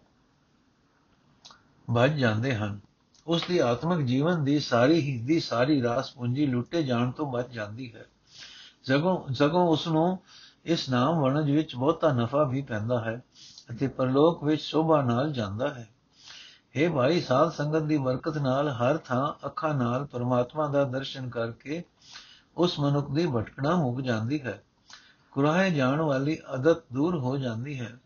ਭੱਜ 1.95 2.13
ਜਾਂਦੇ 2.13 2.55
ਹਨ। 2.55 2.81
ਉਸ 3.27 3.45
ਦੀ 3.49 3.59
ਆਤਮਿਕ 3.59 4.07
ਜੀਵਨ 4.07 4.45
ਦੀ 4.45 4.61
ਸਾਰੀ 4.61 5.01
ਹੀ 5.01 5.21
ਦੀ 5.21 5.41
ਸਾਰੀ 5.41 5.83
ਰਾਸ 5.83 6.13
ਪੂੰਜੀ 6.13 6.47
ਲੁੱਟੇ 6.47 6.83
ਜਾਣ 6.83 7.11
ਤੋਂ 7.11 7.33
ਬਚ 7.33 7.49
ਜਾਂਦੀ 7.49 7.95
ਹੈ। 7.95 8.07
ਜਗੋਂ 8.85 9.33
ਜਗੋਂ 9.33 9.69
ਉਸ 9.69 9.89
ਨੂੰ 9.89 10.19
ਇਸ 10.65 10.89
ਨਾਮ 10.89 11.21
ਵਣਜ 11.21 11.51
ਵਿੱਚ 11.51 11.77
ਬਹੁਤਾ 11.77 12.13
ਨਫਾ 12.13 12.45
ਵੀ 12.45 12.63
ਪੈਂਦਾ 12.63 13.01
ਹੈ 13.05 13.23
ਅਤੇ 13.71 13.89
ਪਰਲੋਕ 13.89 14.45
ਵਿੱਚ 14.45 14.63
ਸ਼ੋਭਾ 14.63 15.03
ਨਾਲ 15.03 15.33
ਜਾਂਦਾ 15.33 15.69
ਹੈ। 15.69 15.89
हे 16.77 16.93
ਭਾਈ, 16.93 17.21
ਸਾਧ 17.21 17.51
ਸੰਗਤ 17.51 17.83
ਦੀ 17.83 17.97
ਬਰਕਤ 17.97 18.39
ਨਾਲ 18.39 18.69
ਹਰ 18.69 18.97
ਥਾਂ 18.97 19.47
ਅੱਖਾਂ 19.47 19.75
ਨਾਲ 19.75 20.07
ਪਰਮਾਤਮਾ 20.07 20.69
ਦਾ 20.69 20.85
ਦਰਸ਼ਨ 20.85 21.29
ਕਰਕੇ 21.29 21.85
ਉਸ 22.57 22.81
ਮਨੁੱਖ 22.81 23.11
ਦੀ 23.11 23.27
ਭਟਕਣਾ 23.27 23.77
ਮੁੱਕ 23.77 24.01
ਜਾਂਦੀ 24.01 24.43
ਹੈ। 24.43 24.63
ਕੁਰਾਹੇ 25.31 25.71
ਜਾਣ 25.71 26.01
ਵਾਲੀ 26.01 26.39
ਆਦਤ 26.47 26.83
ਦੂਰ 26.93 27.19
ਹੋ 27.19 27.37
ਜਾਂਦੀ 27.37 27.81
ਹੈ। 27.81 27.97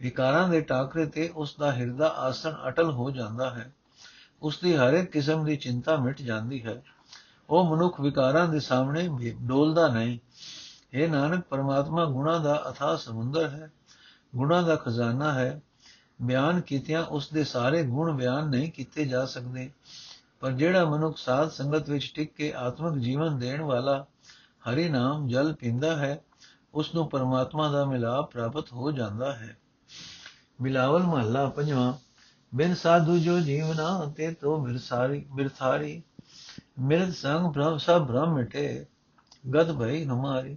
ਵਿਕਾਰਾਂ 0.00 0.48
ਦੇ 0.48 0.60
ਟਾਕਰੇ 0.60 1.06
ਤੇ 1.06 1.32
ਉਸ 1.36 1.56
ਦਾ 1.60 1.72
ਹਿਰਦਾ 1.72 2.08
ਆਸਣ 2.08 2.52
ਅਟਲ 2.68 2.90
ਹੋ 2.90 3.10
ਜਾਂਦਾ 3.10 3.50
ਹੈ। 3.50 3.72
ਉਸ 4.42 4.58
ਦੀ 4.58 4.76
ਹਰ 4.76 4.92
ਇੱਕ 4.92 5.10
ਕਿਸਮ 5.10 5.44
ਦੀ 5.44 5.56
ਚਿੰਤਾ 5.56 5.96
ਮਿਟ 5.96 6.22
ਜਾਂਦੀ 6.22 6.64
ਹੈ। 6.64 6.82
ਉਹ 7.50 7.76
ਮਨੁੱਖ 7.76 8.00
ਵਿਕਾਰਾਂ 8.00 8.48
ਦੇ 8.48 8.60
ਸਾਹਮਣੇ 8.60 9.08
ਡੋਲਦਾ 9.42 9.88
ਨਹੀਂ। 9.88 10.18
ਇਹ 10.92 11.08
ਨਾਨਕ, 11.08 11.44
ਪਰਮਾਤਮਾ 11.44 12.04
ਗੁਣਾ 12.04 12.38
ਦਾ 12.38 12.64
ਅਥਾ 12.68 12.96
ਸਮੁੰਦਰ 12.96 13.48
ਹੈ, 13.48 13.72
ਗੁਣਾ 14.36 14.62
ਦਾ 14.62 14.76
ਖਜ਼ਾਨਾ 14.76 15.32
ਹੈ। 15.32 15.62
ਬਿਆਨ 16.22 16.60
ਕੀਤਿਆਂ 16.60 17.04
ਉਸ 17.04 17.28
ਦੇ 17.30 17.44
ਸਾਰੇ 17.44 17.82
ਗੁਣ 17.82 18.12
ਬਿਆਨ 18.12 18.48
ਨਹੀਂ 18.48 18.72
ਕੀਤੇ 18.72 19.04
ਜਾ 19.04 19.26
ਸਕਦੇ। 19.26 19.70
ਪਰ 20.40 20.52
ਜਿਹੜਾ 20.52 20.84
ਮਨੁੱਖ 20.84 21.16
ਸਾਧ 21.16 21.48
ਸੰਗਤ 21.48 21.90
ਵਿੱਚ 21.90 22.12
ਟਿਕ 22.14 22.34
ਕੇ 22.34 22.54
ਆਤਮਿਕ 22.54 23.02
ਜੀਵਨ 23.02 23.38
ਦੇਣ 23.38 23.62
ਵਾਲਾ 23.62 24.06
ਹਰੀ 24.70 24.88
ਨਾਮ 24.88 25.28
ਜਲ 25.28 25.54
ਪੀਂਦਾ 25.54 25.96
ਹੈ 25.96 26.20
ਉਸ 26.74 26.94
ਨੂੰ 26.94 27.08
ਪਰਮਾਤਮਾ 27.08 27.68
ਦਾ 27.68 27.84
ਮਿਲਾਪ 27.84 28.32
ਪ੍ਰਾਪਤ 28.32 28.72
ਹੋ 28.72 28.90
ਜਾਂਦਾ 28.90 29.32
ਹੈ। 29.32 29.56
ਮਿਲਾਵਲ 30.60 31.02
ਮਹੱਲਾ 31.02 31.48
ਪੰਜਵਾਂ 31.48 31.92
ਬਿਨ 32.56 32.74
ਸਾਧੂ 32.74 33.16
ਜੋ 33.18 33.38
ਜੀਵਨਾ 33.40 34.12
ਤੇ 34.16 34.30
ਤੋ 34.32 34.56
ਮਿਰਸਾਰੀ 34.58 35.24
ਮਿਰਥਾਰੀ 35.30 36.02
ਮਿਰਤ 36.78 37.12
ਸੰਗ 37.14 37.52
ਭ੍ਰਮ 37.52 37.76
ਸਭ 37.78 38.06
ਭ੍ਰਮ 38.06 38.34
ਮਿਟੇ, 38.34 38.84
ਗਦ 39.54 39.72
ਭਈ 39.72 40.04
ਹਮਾਰੀ 40.04 40.56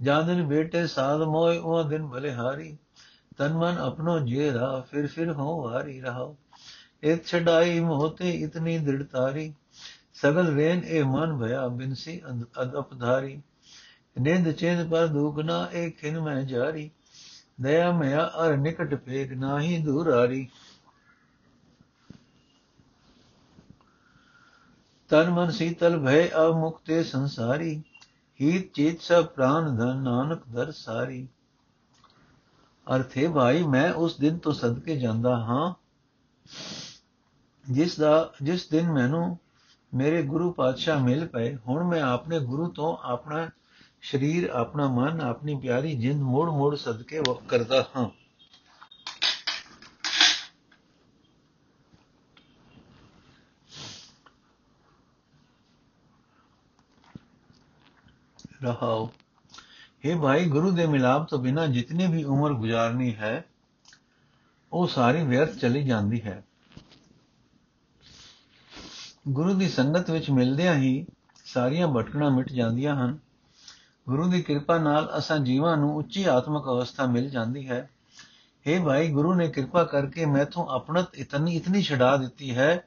ਜਾਦਨ 0.00 0.42
ਬੇਟੇ 0.46 0.86
ਸਾਧ 0.86 1.22
ਮੋਇ 1.22 1.58
ਉਹ 1.58 1.82
ਦਿਨ 1.84 2.06
ਭਲੇ 2.06 2.32
ਹਾਰੀ। 2.34 2.76
ਤਨ 3.36 3.52
ਮਨ 3.52 3.78
ਆਪਣੋ 3.78 4.18
ਜੇ 4.18 4.52
ਰਾ 4.52 4.80
ਫਿਰ 4.90 5.06
ਫਿਰ 5.06 5.32
ਹੋ 5.32 5.60
ਵਾਰੀ 5.62 6.00
ਰਹਾ 6.00 6.34
ਇੱਕ 7.02 7.24
ਛਡਾਈ 7.26 7.80
ਮੋਤੇ 7.80 8.30
ਇਤਨੀ 8.30 8.78
ਦ੍ਰਿੜਤਾਰੀ 8.78 9.52
ਸਗਲ 10.14 10.50
ਵੇਨ 10.50 10.82
ਇਹ 10.84 11.04
ਮਨ 11.04 11.36
ਭਇਆ 11.38 11.66
ਬਿਨਸੀ 11.68 12.20
ਅਦਪਧਾਰੀ 12.62 13.40
ਨਿੰਦ 14.20 14.50
ਚਿੰਦ 14.50 14.90
ਪਰ 14.90 15.06
ਦੁਗਨਾ 15.06 15.66
ਇਹ 15.72 15.90
ਖਿਨ 15.92 16.20
ਮੈਂ 16.20 16.42
ਜਾਰੀ। 16.42 16.90
ਦਇਆ 17.60 17.90
ਮਿਆ 17.92 18.30
ਅਰ 18.42 18.56
ਨਿਕਟ 18.56 18.94
ਪੇਗ 18.94 19.32
ਨਾਹੀ 19.32 19.76
ਦੂਰਾਰੀ 19.78 20.48
ਤਨ 25.12 25.30
ਮਨ 25.30 25.50
ਸੀਤਲ 25.50 25.98
ਭੈ 25.98 26.28
ਅਮੁਕਤੇ 26.28 27.02
ਸੰਸਾਰੀ 27.04 27.82
ਹੀਤ 28.40 28.72
ਚੇਤ 28.74 29.00
ਸਭ 29.00 29.24
ਪ੍ਰਾਨ 29.24 29.76
ਧਨ 29.76 29.96
ਨਾਨਕ 29.96 30.42
ਦਰ 30.48 30.72
ਸਾਰੀ। 30.72 31.28
ਅਰਥੇ 32.96 33.28
ਭਾਈ, 33.28 33.62
ਮੈਂ 33.62 33.92
ਉਸ 33.92 34.16
ਦਿਨ 34.16 34.38
ਤੋਂ 34.38 34.52
ਸਦਕੇ 34.52 34.96
ਜਾਂਦਾ 34.96 35.36
ਹਾਂ, 35.36 35.74
ਜਿਸ 37.70 38.00
ਦਾ, 38.00 38.32
ਜਿਸ 38.42 38.68
ਦਿਨ 38.68 38.92
ਮੈਨੂੰ 38.92 39.38
ਮੇਰੇ 39.94 40.22
ਗੁਰੂ 40.22 40.52
ਪਾਤਸ਼ਾਹ 40.52 41.00
ਮਿਲ 41.00 41.26
ਪਏ, 41.26 41.56
ਹੁਣ 41.56 41.84
ਮੈਂ 41.84 42.02
ਆਪਣੇ 42.02 42.40
ਗੁਰੂ 42.40 42.68
ਤੋਂ 42.68 42.96
ਆਪਣਾ 43.02 43.50
ਸਰੀਰ, 44.02 44.50
ਆਪਣਾ 44.50 44.88
ਮਨ, 44.88 45.20
ਆਪਣੀ 45.20 45.54
ਪਿਆਰੀ 45.54 45.94
ਜਿੰਦ 45.94 46.22
ਮੋੜ 46.22 46.50
ਮੋੜ 46.50 46.76
ਸਦਕੇ 46.76 47.18
ਵਕ 47.18 47.42
ਕਰਦਾ 47.48 47.88
ਹਾਂ। 47.96 48.21
ਰਹਾਓ 58.62 59.10
हे। 60.04 60.20
ਭਾਈ 60.20 60.44
ਗੁਰੂ 60.44 60.70
ਦੇ 60.70 60.86
ਮਿਲਾਪ 60.86 61.28
ਤੋਂ 61.28 61.38
ਬਿਨਾ 61.38 61.66
ਜਿਤਨੀ 61.66 62.06
ਵੀ 62.06 62.24
ਉਮਰ 62.24 62.52
ਗੁਜ਼ਾਰਨੀ 62.52 63.14
ਹੈ 63.14 63.44
ਉਹ 64.72 64.86
ਸਾਰੀ 64.86 65.22
ਵਿਅਰਥ 65.22 65.56
ਚਲੀ 65.56 65.84
ਜਾਂਦੀ 65.84 66.22
ਹੈ 66.22 66.42
ਗੁਰੂ 69.28 69.54
ਦੀ 69.54 69.68
ਸੰਗਤ 69.68 70.10
ਵਿੱਚ 70.10 70.30
ਮਿਲਦਿਆਂ 70.30 70.74
ਹੀ 70.74 71.06
ਸਾਰੀਆਂ 71.44 71.88
ਭਟਕਣਾ 71.88 72.28
ਮਿਟ 72.28 72.52
ਜਾਂਦੀਆਂ 72.52 72.96
ਹਨ 72.96 73.18
ਗੁਰੂ 74.08 74.30
ਦੀ 74.30 74.42
ਕਿਰਪਾ 74.42 74.78
ਨਾਲ 74.78 75.12
ਅਸਾਂ 75.18 75.38
ਜੀਵਾਂ 75.38 75.76
ਨੂੰ 75.76 75.96
ਉੱਚੀ 75.96 76.24
ਆਤਮਿਕ 76.24 76.62
ਅਵਸਥਾ 76.62 77.06
ਮਿਲ 77.06 77.30
ਜਾਂਦੀ 77.30 77.68
ਹੈ 77.68 77.90
हे। 78.66 78.84
ਭਾਈ 78.84 79.08
ਗੁਰੂ 79.08 79.34
ਨੇ 79.34 79.48
ਕਿਰਪਾ 79.48 79.84
ਕਰਕੇ 79.84 80.24
ਮੈਥੋਂ 80.26 80.66
ਆਪਣਤ 80.66 81.14
ਇਤਨੀ 81.14 81.56
ਇਤਨੀ 81.56 81.82
ਛਡਾ 81.82 82.16
ਦਿੱਤੀ 82.16 82.54
ਹੈ 82.56 82.84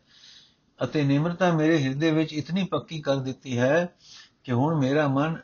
ਅਤੇ 0.83 1.03
ਨਿਮਰਤਾ 1.03 1.51
ਮੇਰੇ 1.51 1.83
ਹਿਰਦੇ 1.83 2.11
ਵਿੱਚ 2.11 2.33
ਇਤਨੀ 2.33 2.63
ਪੱਕੀ 2.63 3.01
ਕਰ 3.01 3.15
ਦਿੱਤੀ 3.15 3.57
ਹੈ 3.57 3.95
ਕਿ 4.45 4.51
ਹੁਣ 4.51 4.75
ਮੇਰਾ 4.75 5.07
ਮਨ 5.07 5.37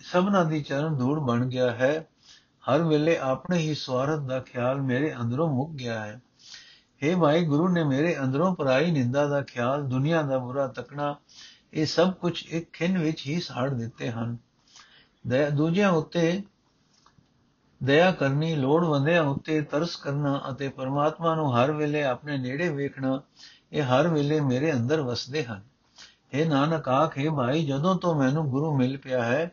ਸਭਨਾ 0.00 0.44
ਦੀ 0.44 0.62
ਚਰਨ 0.62 0.96
ਧੂੜ 0.96 1.18
ਬਣ 1.18 1.46
ਗਿਆ 1.46 1.70
ਹੈ। 1.70 2.06
ਹਰ 2.70 2.82
ਵੇਲੇ 2.82 3.18
ਆਪਣੇ 3.18 3.58
ਹੀ 3.58 3.74
ਸਵਾਰਥ 3.74 4.20
ਦਾ 4.20 4.40
ਖਿਆਲ 4.40 4.82
ਮੇਰੇ 4.82 5.14
ਅੰਦਰੋਂ 5.14 5.54
ਮੁੱਕ 5.54 5.70
ਗਿਆ 5.70 6.06
ਹੈ। 6.06 6.20
हे 7.02 7.20
ਭਾਈ 7.20 7.44
ਗੁਰੂ 7.44 7.68
ਨੇ 7.68 7.84
ਮੇਰੇ 7.84 8.18
ਅੰਦਰੋਂ 8.18 8.54
ਪਰਾਈ 8.54 8.90
ਨਿੰਦਾ 8.90 9.26
ਦਾ 9.26 9.42
ਖਿਆਲ, 9.42 9.82
ਦੁਨੀਆ 9.82 10.22
ਦਾ 10.22 10.38
ਬੁਰਾ 10.38 10.66
ਤਕਣਾ, 10.66 11.16
ਇਹ 11.74 11.86
ਸਭ 11.86 12.12
ਕੁਝ 12.12 12.46
ਇੱਕ 12.46 12.72
ਖਿੰ 12.72 12.98
ਵਿੱਚ 12.98 13.26
ਹੀ 13.26 13.40
ਸਾੜ 13.40 13.70
ਦਿੱਤੇ 13.70 14.10
ਹਨ। 14.10 14.36
ਦਇਆ, 15.26 15.50
ਦੂਜਿਆਂ 15.50 15.90
ਉੱਤੇ 15.90 16.42
ਦਇਆ 17.82 18.12
ਕਰਨੀ, 18.12 18.54
ਲੋੜਵੰਦਿਆਂ 18.54 19.22
ਉੱਤੇ 19.22 19.60
ਤਰਸ 19.60 19.96
ਕਰਨਾ 19.96 20.42
ਅਤੇ 20.50 20.68
ਪਰਮਾਤਮਾ 20.68 21.34
ਨੂੰ 21.34 21.56
ਹਰ 21.56 21.72
ਵੇਲੇ 21.72 22.02
ਆਪਣੇ 22.02 22.38
ਨੇੜੇ 22.38 22.68
ਵੇਖਣਾ, 22.68 23.22
ਇਹ 23.72 23.82
ਹਰ 23.82 24.08
ਵੇਲੇ 24.08 24.40
ਮੇਰੇ 24.40 24.72
ਅੰਦਰ 24.72 25.00
ਵਸਦੇ 25.00 25.44
ਹਨ। 25.44 25.77
ਇਹ 26.32 26.50
ਨਾਨਕ 26.50 26.88
ਆਖੇ 26.88 27.30
ਭਾਈ, 27.30 27.66
ਜਦੋਂ 27.66 27.94
ਤੋਂ 27.94 28.14
ਮੈਨੂੰ 28.14 28.50
ਗੁਰੂ 28.50 28.76
ਮਿਲ 28.76 28.96
ਪਿਆ 28.96 29.24
ਹੈ 29.24 29.50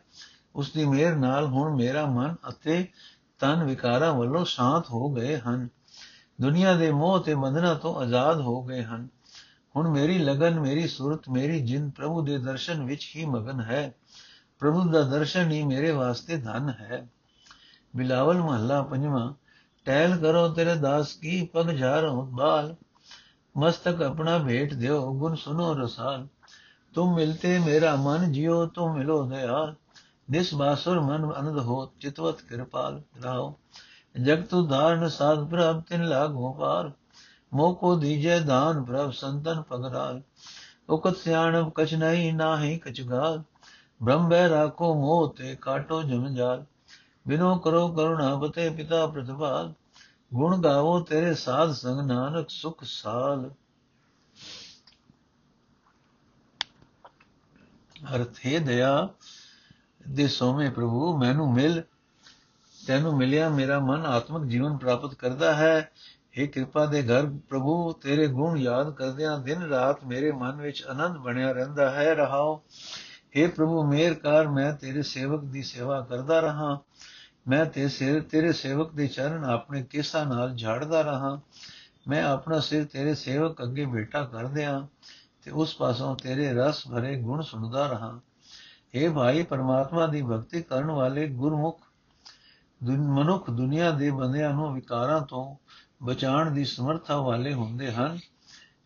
ਉਸ 0.54 0.72
ਦੀ 0.72 0.84
ਮਿਹਰ 0.84 1.16
ਨਾਲ 1.16 1.46
ਹੁਣ 1.46 1.76
ਮੇਰਾ 1.76 2.06
ਮਨ 2.06 2.34
ਅਤੇ 2.48 2.88
ਤਨ 3.38 3.64
ਵਿਕਾਰਾਂ 3.64 4.14
ਵੱਲੋਂ 4.14 4.44
ਸ਼ਾਂਤ 4.44 4.90
ਹੋ 4.90 5.10
ਗਏ 5.10 5.38
ਹਨ। 5.38 5.68
ਦੁਨੀਆ 6.40 6.72
ਦੇ 6.72 6.90
ਮੋਹ 6.90 7.20
ਤੇ 7.20 7.34
ਬੰਧਨਾਂ 7.34 7.74
ਤੋਂ 7.74 7.94
ਆਜ਼ਾਦ 7.96 8.40
ਹੋ 8.40 8.62
ਗਏ 8.62 8.84
ਹਨ। 8.84 9.08
ਹੁਣ 9.76 9.88
ਮੇਰੀ 9.88 10.18
ਲਗਨ, 10.18 10.60
ਮੇਰੀ 10.60 10.88
ਸੁਰਤ, 10.88 11.28
ਮੇਰੀ 11.28 11.60
ਜਿੰਦ 11.60 11.92
ਪ੍ਰਭੂ 11.92 12.22
ਦੇ 12.22 12.38
ਦਰਸ਼ਨ 12.38 12.84
ਵਿੱਚ 12.84 13.12
ਹੀ 13.16 13.24
ਮਗਨ 13.24 13.60
ਹੈ। 13.60 13.94
ਪ੍ਰਭੂ 14.58 14.90
ਦਾ 14.90 15.02
ਦਰਸ਼ਨ 15.02 15.50
ਹੀ 15.50 15.62
ਮੇਰੇ 15.62 15.90
ਵਾਸਤੇ 15.90 16.36
ਧਨ 16.36 16.68
ਹੈ। 16.68 17.08
ਬਿਲਾਵਲ 17.96 18.38
ਮਹੱਲਾ 18.38 18.82
ਪੰਜਵਾਂ, 18.82 19.34
ਟਹਿਲ 19.84 20.16
ਕਰੋ 20.16 20.48
ਤੇਰੇ 20.48 20.74
ਦਾਸ 20.74 21.14
ਕੀ 21.14 21.46
ਪਗ 21.46 21.78
ਝਾਰੋ 21.78 22.22
ਬਾਲ, 22.22 22.76
ਮਸਤਕ 23.56 24.02
ਆਪਣਾ 24.02 24.38
ਭੇਟ 24.38 24.74
ਦਿਓ, 24.74 25.12
ਗੁਣ 25.12 25.34
ਸੁਨੋ 25.34 25.74
ਰਸਾਲ। 25.74 26.26
ਤੁਮ 26.96 27.14
ਮਿਲਤੇ 27.14 27.58
ਮੇਰਾ 27.58 27.94
ਮਨ 27.96 28.30
ਜਿਉ 28.32 28.64
ਤੁਮ 28.66 28.96
ਮਿਲੋ 28.96 29.22
ਦਇਆਲ 29.22 29.74
ਨਿਸ 30.30 30.54
ਬਾਸੁਰ 30.54 31.00
ਮਨ 31.00 31.24
ਅਨੰਦ 31.40 31.58
ਹੋ 31.58 31.84
ਚਿਤਵਤ 32.00 32.40
ਕਿਰਪਾਲ 32.42 33.00
ਰਾਓ 33.24 33.52
ਜਗਤ 34.14 34.54
ਉਧਾਰਨ 34.54 35.08
ਸਾਧ 35.08 35.44
ਪ੍ਰਭ 35.44 35.80
ਤਿਨ 35.80 36.04
ਲਾਗੋ 36.04 36.52
ਪਾਰ 36.52 36.90
ਮੋਹ 37.52 37.74
ਕੋ 37.74 37.94
ਦੀਜੈ 37.96 38.38
ਦਾਨ 38.40 38.82
ਪ੍ਰਭ 38.84 39.10
ਸੰਤਨ 39.10 39.60
ਪਗਰਾਲ 39.62 40.20
ਉਕਤ 40.88 41.16
ਸਿਆਣਪ 41.16 41.72
ਕਛ 41.74 41.94
ਨਹੀਂ 41.94 42.32
ਨਾਹੀ 42.34 42.78
ਕਛ 42.78 43.00
ਗਾਲ 43.00 43.42
ਬ੍ਰਹਮ 44.00 44.28
ਬੈ 44.28 44.48
ਰਾਖੋ 44.48 44.94
ਮੋਹ 44.94 45.28
ਤੇ 45.38 45.54
ਕਾਟੋ 45.54 46.02
ਜਮ 46.02 46.26
ਜਾਲ 46.34 46.64
ਬਿਨੋ 47.26 47.56
ਕਰੋ 47.58 47.88
ਕਰੁਣਾ 47.88 48.34
ਬਤੇ 48.34 48.68
ਪਿਤਾ 48.70 49.06
ਪ੍ਰਤਪਾਲ 49.06 49.72
ਗੁਣ 50.34 50.60
ਗਾਵੋ 50.62 50.98
ਤੇਰੇ 51.00 51.34
ਸਾਧ 51.34 51.72
ਸੰਗ 51.72 52.00
ਨਾਨਕ 52.00 52.50
ਸੁਖ 52.50 52.84
ਸਾਲ 52.84 53.50
ਅਰਥ 58.14 58.46
ਹੈ, 58.46 58.58
ਦਇਆ 58.58 59.08
ਦੇ 60.08 60.28
ਸੋਮੇ 60.28 60.70
ਪ੍ਰਭੂ, 60.70 61.18
ਮੈਨੂੰ 61.18 61.54
ਮਿਲ, 61.54 61.82
ਤੈਨੂੰ 62.86 63.16
ਮਿਲਿਆ 63.16 63.48
ਮੇਰਾ 63.48 63.78
ਮਨ 63.78 64.06
ਆਤਮਿਕ 64.06 64.50
ਜੀਵਨ 64.50 64.76
ਪ੍ਰਾਪਤ 64.76 65.14
ਕਰਦਾ 65.14 65.54
ਹੈ। 65.54 65.90
हे 66.40 66.48
ਕਿਰਪਾ 66.50 66.86
ਦੇ 66.86 67.02
ਘਰ 67.02 67.26
ਪ੍ਰਭੂ, 67.26 67.92
ਤੇਰੇ 67.92 68.26
ਗੁਣ 68.26 68.58
ਯਾਦ 68.58 68.90
ਕਰਦਿਆਂ 68.90 69.38
ਦਿਨ 69.38 69.62
ਰਾਤ 69.62 70.04
ਮੇਰੇ 70.04 70.32
ਮਨ 70.32 70.56
ਵਿੱਚ 70.56 70.84
ਆਨੰਦ 70.86 71.16
ਬਣਿਆ 71.16 71.52
ਰਹਿੰਦਾ 71.52 71.90
ਹੈ, 71.90 72.14
ਰਹਾਓ। 72.14 72.62
हे 73.38 73.50
ਪ੍ਰਭੂ, 73.50 73.84
ਮੇਰ 73.84 74.14
ਕਰ, 74.14 74.48
ਮੈਂ 74.48 74.72
ਤੇਰੇ 74.72 75.02
ਸੇਵਕ 75.02 75.44
ਦੀ 75.44 75.62
ਸੇਵਾ 75.62 76.00
ਕਰਦਾ 76.00 76.40
ਰਹਾ। 76.40 76.78
ਮੈਂ 77.48 77.64
ਤੇ 77.64 77.88
ਸਿਰ, 77.88 78.22
ਤੇਰੇ 78.22 78.52
ਸੇਵਕ 78.52 78.92
ਦੇ 78.92 79.06
ਚਰਨ 79.06 79.44
ਆਪਣੇ 79.44 79.82
ਕੇਸਾਂ 79.82 80.26
ਨਾਲ 80.26 80.54
ਝਾੜਦਾ 80.54 81.02
ਰਹਾ। 81.02 81.40
ਮੈਂ 82.08 82.24
ਆਪਣਾ 82.24 82.60
ਸਿਰ 82.60 82.84
ਤੇਰੇ 82.84 83.14
ਸੇਵਕ 83.14 83.62
ਅੱਗੇ 83.62 83.84
ਬੇਟਾ 83.84 84.24
ਕਰਦਿਆਂ 84.24 84.86
ਤੇ 85.45 85.51
ਉਸ 85.51 85.75
ਪਾਸੋਂ 85.75 86.15
ਤੇਰੇ 86.15 86.51
ਰਸ 86.53 86.87
ਭਰੇ 86.87 87.15
ਗੁਣ 87.15 87.41
ਸੁਣਦਾ 87.41 87.87
ਰਹਾ 87.87 88.19
हे 88.93 89.13
ਭਾਈ 89.13 89.43
ਪਰਮਾਤਮਾ 89.43 90.07
ਦੀ 90.07 90.21
ਭਗਤੀ 90.21 90.61
ਕਰਨ 90.61 90.91
ਵਾਲੇ 90.91 91.27
ਗੁਰਮੁਖ 91.27 91.79
ਮਨੁੱਖ 92.81 93.49
ਦੁਨੀਆ 93.49 93.91
ਦੇ 93.91 94.11
ਬੰਦਿਆਂ 94.11 94.53
ਨੂੰ 94.53 94.73
ਵਿਕਾਰਾਂ 94.73 95.21
ਤੋਂ 95.21 95.55
ਬਚਾਉਣ 96.03 96.51
ਦੀ 96.51 96.63
ਸਮਰੱਥਾ 96.65 97.17
ਵਾਲੇ 97.17 97.53
ਹੁੰਦੇ 97.53 97.91
ਹਨ 97.91 98.17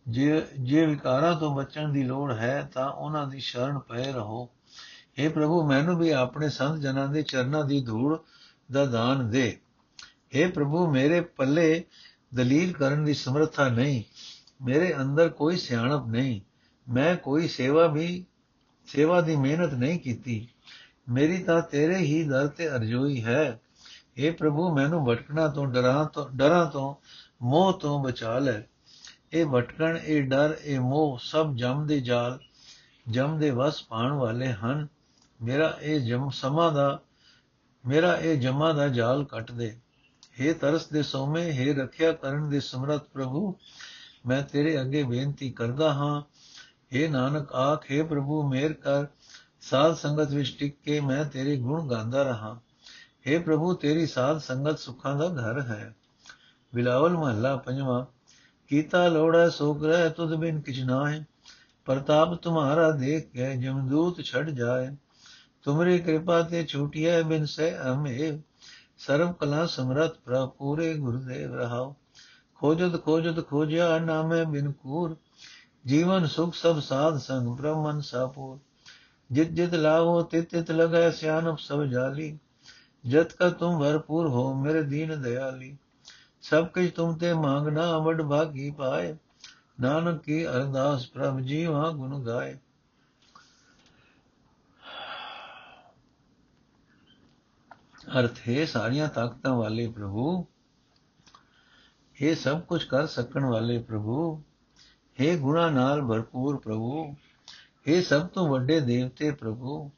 ਜੇ 0.06 0.42
ਜੇ 0.58 0.84
ਵਿਕਾਰਾਂ 0.86 1.34
ਤੋਂ 1.36 1.54
ਬਚਣ 1.56 1.92
ਦੀ 1.92 2.02
ਲੋੜ 2.02 2.32
ਹੈ 2.32 2.62
ਤਾਂ 2.74 2.88
ਉਹਨਾਂ 2.88 3.26
ਦੀ 3.26 3.40
ਸ਼ਰਨ 3.40 3.78
ਪਏ 3.78 4.12
ਰਹੋ 4.12 4.48
हे 5.18 5.30
ਪ੍ਰਭੂ 5.30 5.62
ਮੈਨੂੰ 5.62 5.96
ਵੀ 5.98 6.10
ਆਪਣੇ 6.10 6.48
ਸੰਤ 6.48 6.80
ਜਨਾਂ 6.80 7.06
ਦੇ 7.08 7.22
ਚਰਨਾਂ 7.22 7.64
ਦੀ 7.64 7.80
ਧੂੜ 7.80 8.18
ਦਾ 8.72 8.84
ਦਾਨ 8.86 9.28
ਦੇ 9.30 9.46
हे 10.36 10.50
ਪ੍ਰਭੂ 10.52 10.86
ਮੇਰੇ 10.86 11.20
ਪੱਲੇ 11.36 11.84
ਦਲੀਲ 12.34 12.72
ਕਰਨ 12.72 13.04
ਦੀ 13.04 13.14
ਸਮਰੱਥਾ 13.14 13.68
ਨਹੀਂ 13.68 14.02
ਮੇਰੇ 14.62 14.94
ਅੰਦਰ 14.96 15.28
ਕੋਈ 15.28 15.56
ਸਿਆਣਪ 15.56 16.06
ਨਹੀਂ 16.06 16.40
ਮੈਂ 16.86 17.14
ਕੋਈ 17.16 17.48
ਸੇਵਾ 17.48 17.86
ਵੀ 17.86 18.24
ਸੇਵਾ 18.88 19.20
ਦੀ 19.20 19.36
ਮਿਹਨਤ 19.36 19.74
ਨਹੀਂ 19.74 19.98
ਕੀਤੀ 20.00 20.46
ਮੇਰੀ 21.08 21.42
ਤਾਂ 21.42 21.60
ਤੇਰੇ 21.62 21.96
ਹੀ 21.96 22.22
ਦਰ 22.24 22.46
ਤੇ 22.48 22.68
ਅਰਜ਼ੋਈ 22.68 23.22
ਹੈ 23.24 23.60
हे 24.18 24.32
ਪ੍ਰਭੂ 24.34 24.74
ਮੈਨੂੰ 24.74 25.04
ਭਟਕਣਾ 25.04 25.46
ਤੋਂ 25.48 25.66
ਡਰਾਂ 25.66 26.04
ਤੋਂ 26.04 26.28
ਡਰਾਂ 26.36 26.64
ਤੋਂ 26.66 26.94
ਮੋਹ 27.42 27.72
ਤੋਂ 27.72 27.98
ਬਚਾ 28.04 28.38
ਲੈ 28.38 28.60
ਇਹ 29.32 29.46
ਭਟਕਣ 29.46 29.96
ਇਹ 29.96 30.22
ਡਰ 30.22 30.56
ਇਹ 30.64 30.80
ਮੋਹ 30.80 31.18
ਸਭ 31.18 31.54
ਜਮ 31.54 31.86
ਦੇ 31.86 32.00
ਜਾਲ 32.00 32.38
ਜਮ 33.06 33.38
ਦੇ 33.38 33.50
ਵਸ 33.50 33.82
ਪਾਣ 33.82 34.12
ਵਾਲੇ 34.12 34.52
ਹਨ 34.52 34.86
ਮੇਰਾ 35.40 35.76
ਇਹ 35.82 36.00
ਜਮ 36.00 36.28
ਸਮਾਂ 36.30 36.70
ਦਾ 36.72 37.00
ਮੇਰਾ 37.84 38.16
ਇਹ 38.16 38.36
ਜਮਾ 38.36 38.72
ਦਾ 38.72 38.88
ਜਾਲ 38.88 39.24
ਕੱਟ 39.24 39.50
ਦੇ 39.52 39.76
हे 40.40 40.54
ਤਰਸ 40.54 40.86
ਦੇ 40.86 41.02
ਸੋਮੇ 41.02 41.42
हे 41.52 41.74
ਰੱਖਿਆ 41.78 42.12
ਕਰਨ 42.12 42.48
ਦੇ 42.48 42.60
ਸਮਰੱਥ 42.60 43.04
ਪ੍ਰਭੂ 43.04 43.54
ਮੈਂ 44.26 44.42
ਤੇਰੇ 44.42 44.80
ਅੱਗੇ 44.80 45.02
ਬੇਨਤੀ 45.02 45.50
ਕਰਦਾ 45.50 45.92
ਹਾਂ 45.92 46.22
हे 46.95 47.11
ਨਾਨਕ, 47.11 47.53
ਆਖੇ 47.53 48.03
ਪ੍ਰਭੂ, 48.03 48.49
ਮੇਰ 48.49 48.73
ਕਰ। 48.73 49.05
ਸਾਧ 49.61 49.95
ਸੰਗਤ 49.95 50.31
ਵਿੱਚ 50.31 50.55
ਟਿਕ 50.59 50.75
ਕੇ 50.83 50.99
ਮੈਂ 50.99 51.25
ਤੇਰੇ 51.25 51.57
ਗੁਣ 51.57 51.87
ਗਾਉਂਦਾ 51.87 52.23
ਰਹਾ। 52.23 52.59
हे 53.27 53.43
ਪ੍ਰਭੂ, 53.43 53.73
ਤੇਰੀ 53.73 54.07
ਸਾਧ 54.07 54.37
ਸੰਗਤ 54.37 54.79
ਸੁੱਖਾਂ 54.79 55.15
ਦਾ 55.15 55.27
ਘਰ 55.27 55.61
ਹੈ। 55.61 55.95
ਬਿਲਾਵਲ 56.75 57.17
ਮਹੱਲਾ 57.17 57.55
ਪੰਜਵਾਂ, 57.55 58.05
ਕੀਤਾ 58.67 59.07
ਲੋੜਾ 59.07 59.49
ਸੋ 59.49 59.73
ਗ੍ਰਹਿ 59.73 60.09
ਤੁਧ 60.09 60.35
ਬਿਨ 60.35 60.61
ਕਿਛ 60.61 60.79
ਨਾਹਿ। 60.79 61.23
ਪ੍ਰਤਾਪ 61.85 62.33
ਤੁਮਾਰਾ 62.33 62.91
ਦੇਖ 62.91 63.31
ਕੇ 63.31 63.55
ਜਮਦੂਤ 63.55 64.21
ਛੜ 64.21 64.49
ਜਾਏ। 64.49 64.95
ਤੁਮਰੀ 65.63 65.99
ਕਿਰਪਾ 65.99 66.41
ਤੇ 66.41 66.65
ਛੂਟਿਐ 66.65 67.21
ਬਿਨ 67.21 67.45
ਸੇ 67.45 67.77
ਅਮੇ 67.93 68.39
ਸਰਬ 68.97 69.31
ਕਲਾ 69.31 69.65
ਸਮਰਤ 69.65 70.17
ਪ੍ਰਭ 70.17 70.49
ਪੂਰੇ 70.49 70.93
ਗੁਰਦੇਵ 70.93 71.55
ਰਹਾਓ 71.55 71.95
ਖੋਜਤ 72.55 73.03
ਖੋਜਤ 73.03 73.47
ਖੋਜਿਆ 73.47 73.99
ਨਾਮੇ 73.99 74.45
ਬਿਨ 74.45 74.71
ਕੂਰ। 74.71 75.17
ਜੀਵਨ 75.85 76.27
ਸੁਖ 76.27 76.55
ਸਭ 76.55 76.79
ਸਾਧ 76.79 77.17
ਸੰਗ 77.17 77.47
ਬ੍ਰਹਮਨ 77.47 78.01
ਸਾਪੂਰ 78.01 78.59
ਜਿਤ 79.31 79.49
ਜਿਤ 79.49 79.73
ਲਾਵੋ 79.73 80.21
ਤਿਤ 80.23 80.49
ਤਿਤ 80.49 80.71
ਲਗੈ 80.71 81.11
ਸਿਆਨਪ 81.11 81.59
ਸਭ 81.59 81.83
ਜਾਲੀ। 81.83 82.39
ਜਤ 83.07 83.33
ਕਾ 83.33 83.49
ਤੁਮ 83.49 83.79
ਭਰਪੂਰ 83.79 84.27
ਹੋ, 84.27 84.53
ਮੇਰੇ 84.53 84.83
ਦੀਨ 84.83 85.21
ਦਇਆਲੀ 85.21 85.77
ਸਭ 86.41 86.67
ਕੁਝ 86.67 86.91
ਤੁਮ 86.91 87.17
ਤੇ 87.17 87.33
ਮੰਗਣਾ 87.33 87.97
ਵਡ 87.97 88.21
ਭਾਗੀ 88.21 88.71
ਪਾਏ। 88.71 89.17
ਨਾਨਕ 89.79 90.23
ਕੀ 90.23 90.47
ਅਰਦਾਸ 90.47 91.07
ਪ੍ਰਭ 91.07 91.39
ਜੀਵਾ 91.39 91.89
ਗੁਣ 91.89 92.25
ਗਾਏ। 92.25 92.57
ਅਰਥ, 98.19 98.39
ਹੈ 98.49 98.65
ਸਾਰੀਆਂ 98.65 99.07
ਤਾਕਤਾਂ 99.07 99.55
ਵਾਲੇ 99.55 99.87
ਪ੍ਰਭੂ, 99.87 100.45
ਇਹ 102.21 102.35
ਸਭ 102.35 102.61
ਕੁਝ 102.61 102.83
ਕਰ 102.83 103.07
ਸਕਣ 103.07 103.45
ਵਾਲੇ 103.45 103.77
ਪ੍ਰਭੂ 103.79 104.43
हे 105.20 105.36
ਗੁਣਾ 105.36 105.68
ਨਾਲ 105.70 106.02
ਭਰਪੂਰ 106.02 106.56
ਪ੍ਰਭੂ 106.58 107.04
हे 107.86 108.02
ਸਭ 108.02 108.26
ਤੋਂ 108.26 108.46
ਵੱਡੇ 108.48 108.78
ਦੇਵਤੇ 108.80 109.30
ਪ੍ਰਭੂ 109.32 109.90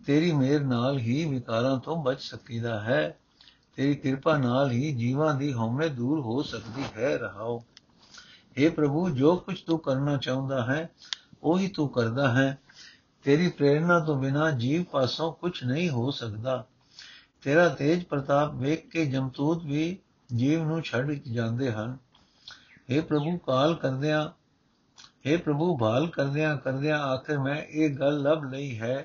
ਤੇਰੀ 0.00 0.32
ਮਿਹਰ 0.32 0.60
ਨਾਲ 0.60 0.98
ਹੀ 0.98 1.24
ਵਿਕਾਰਾਂ 1.24 1.76
ਤੋਂ 1.78 1.96
ਬਚ 2.04 2.20
ਸਕੀਦਾ 2.20 2.80
ਹੈ 2.80 3.18
ਤੇਰੀ 3.78 3.94
ਕਿਰਪਾ 3.94 4.36
ਨਾਲ 4.36 4.70
ਹੀ 4.70 4.92
ਜੀਵਾਂ 4.92 5.34
ਦੀ 5.34 5.52
ਹਉਮੈ 5.52 5.88
ਦੂਰ 5.88 6.20
ਹੋ 6.20 6.42
ਸਕਦੀ 6.42 6.84
ਹੈ 6.96 7.16
ਰਹਾਓ 7.18 7.58
हे 8.56 8.70
ਪ੍ਰਭੂ 8.72 9.08
ਜੋ 9.10 9.36
ਕੁਝ 9.36 9.58
ਤੂੰ 9.60 9.78
ਕਰਨਾ 9.78 10.16
ਚਾਹੁੰਦਾ 10.16 10.64
ਹੈ 10.64 10.88
ਉਹੀ 11.42 11.68
ਤੂੰ 11.68 11.88
ਕਰਦਾ 11.88 12.32
ਹੈ 12.34 12.56
ਤੇਰੀ 13.24 13.48
ਪ੍ਰੇਰਣਾ 13.48 13.98
ਤੋਂ 13.98 14.16
ਬਿਨਾ 14.16 14.50
ਜੀਵ 14.56 14.84
ਪਾਸੋਂ 14.84 15.32
ਕੁਝ 15.32 15.52
ਨਹੀਂ 15.64 15.88
ਹੋ 15.90 16.10
ਸਕਦਾ 16.10 16.64
ਤੇਰਾ 17.42 17.68
ਤੇਜ 17.68 18.04
ਪ੍ਰਤਾਪ 18.04 18.54
ਵੇਖ 18.54 18.88
ਕੇ 18.88 19.04
ਜਮਤੂਤ 19.06 19.64
ਵੀ 19.64 19.96
ਜੀਵ 20.30 20.62
ਨੂੰ 20.64 20.82
ਛੱਡ 20.82 21.12
ਜਾਂਦੇ 21.26 21.70
ਹਨ 21.72 21.96
हे 22.90 23.02
ਪ੍ਰਭੂ 23.02 23.36
ਕਾਲ 23.38 23.74
ਕਰਦਿਆਂ 23.74 24.28
हे 25.26 25.36
ਪ੍ਰਭੂ 25.38 25.76
ਭਾਲ 25.76 26.06
ਕਰਦਿਆਂ 26.06 26.56
ਕਰਦਿਆਂ 26.56 26.98
ਆਖਰ 26.98 27.38
ਮੈਂ 27.38 27.56
ਇਹ 27.62 27.96
ਗੱਲ 27.96 28.22
ਲੱਭ 28.22 28.44
ਲਈ 28.44 28.78
ਹੈ 28.78 28.96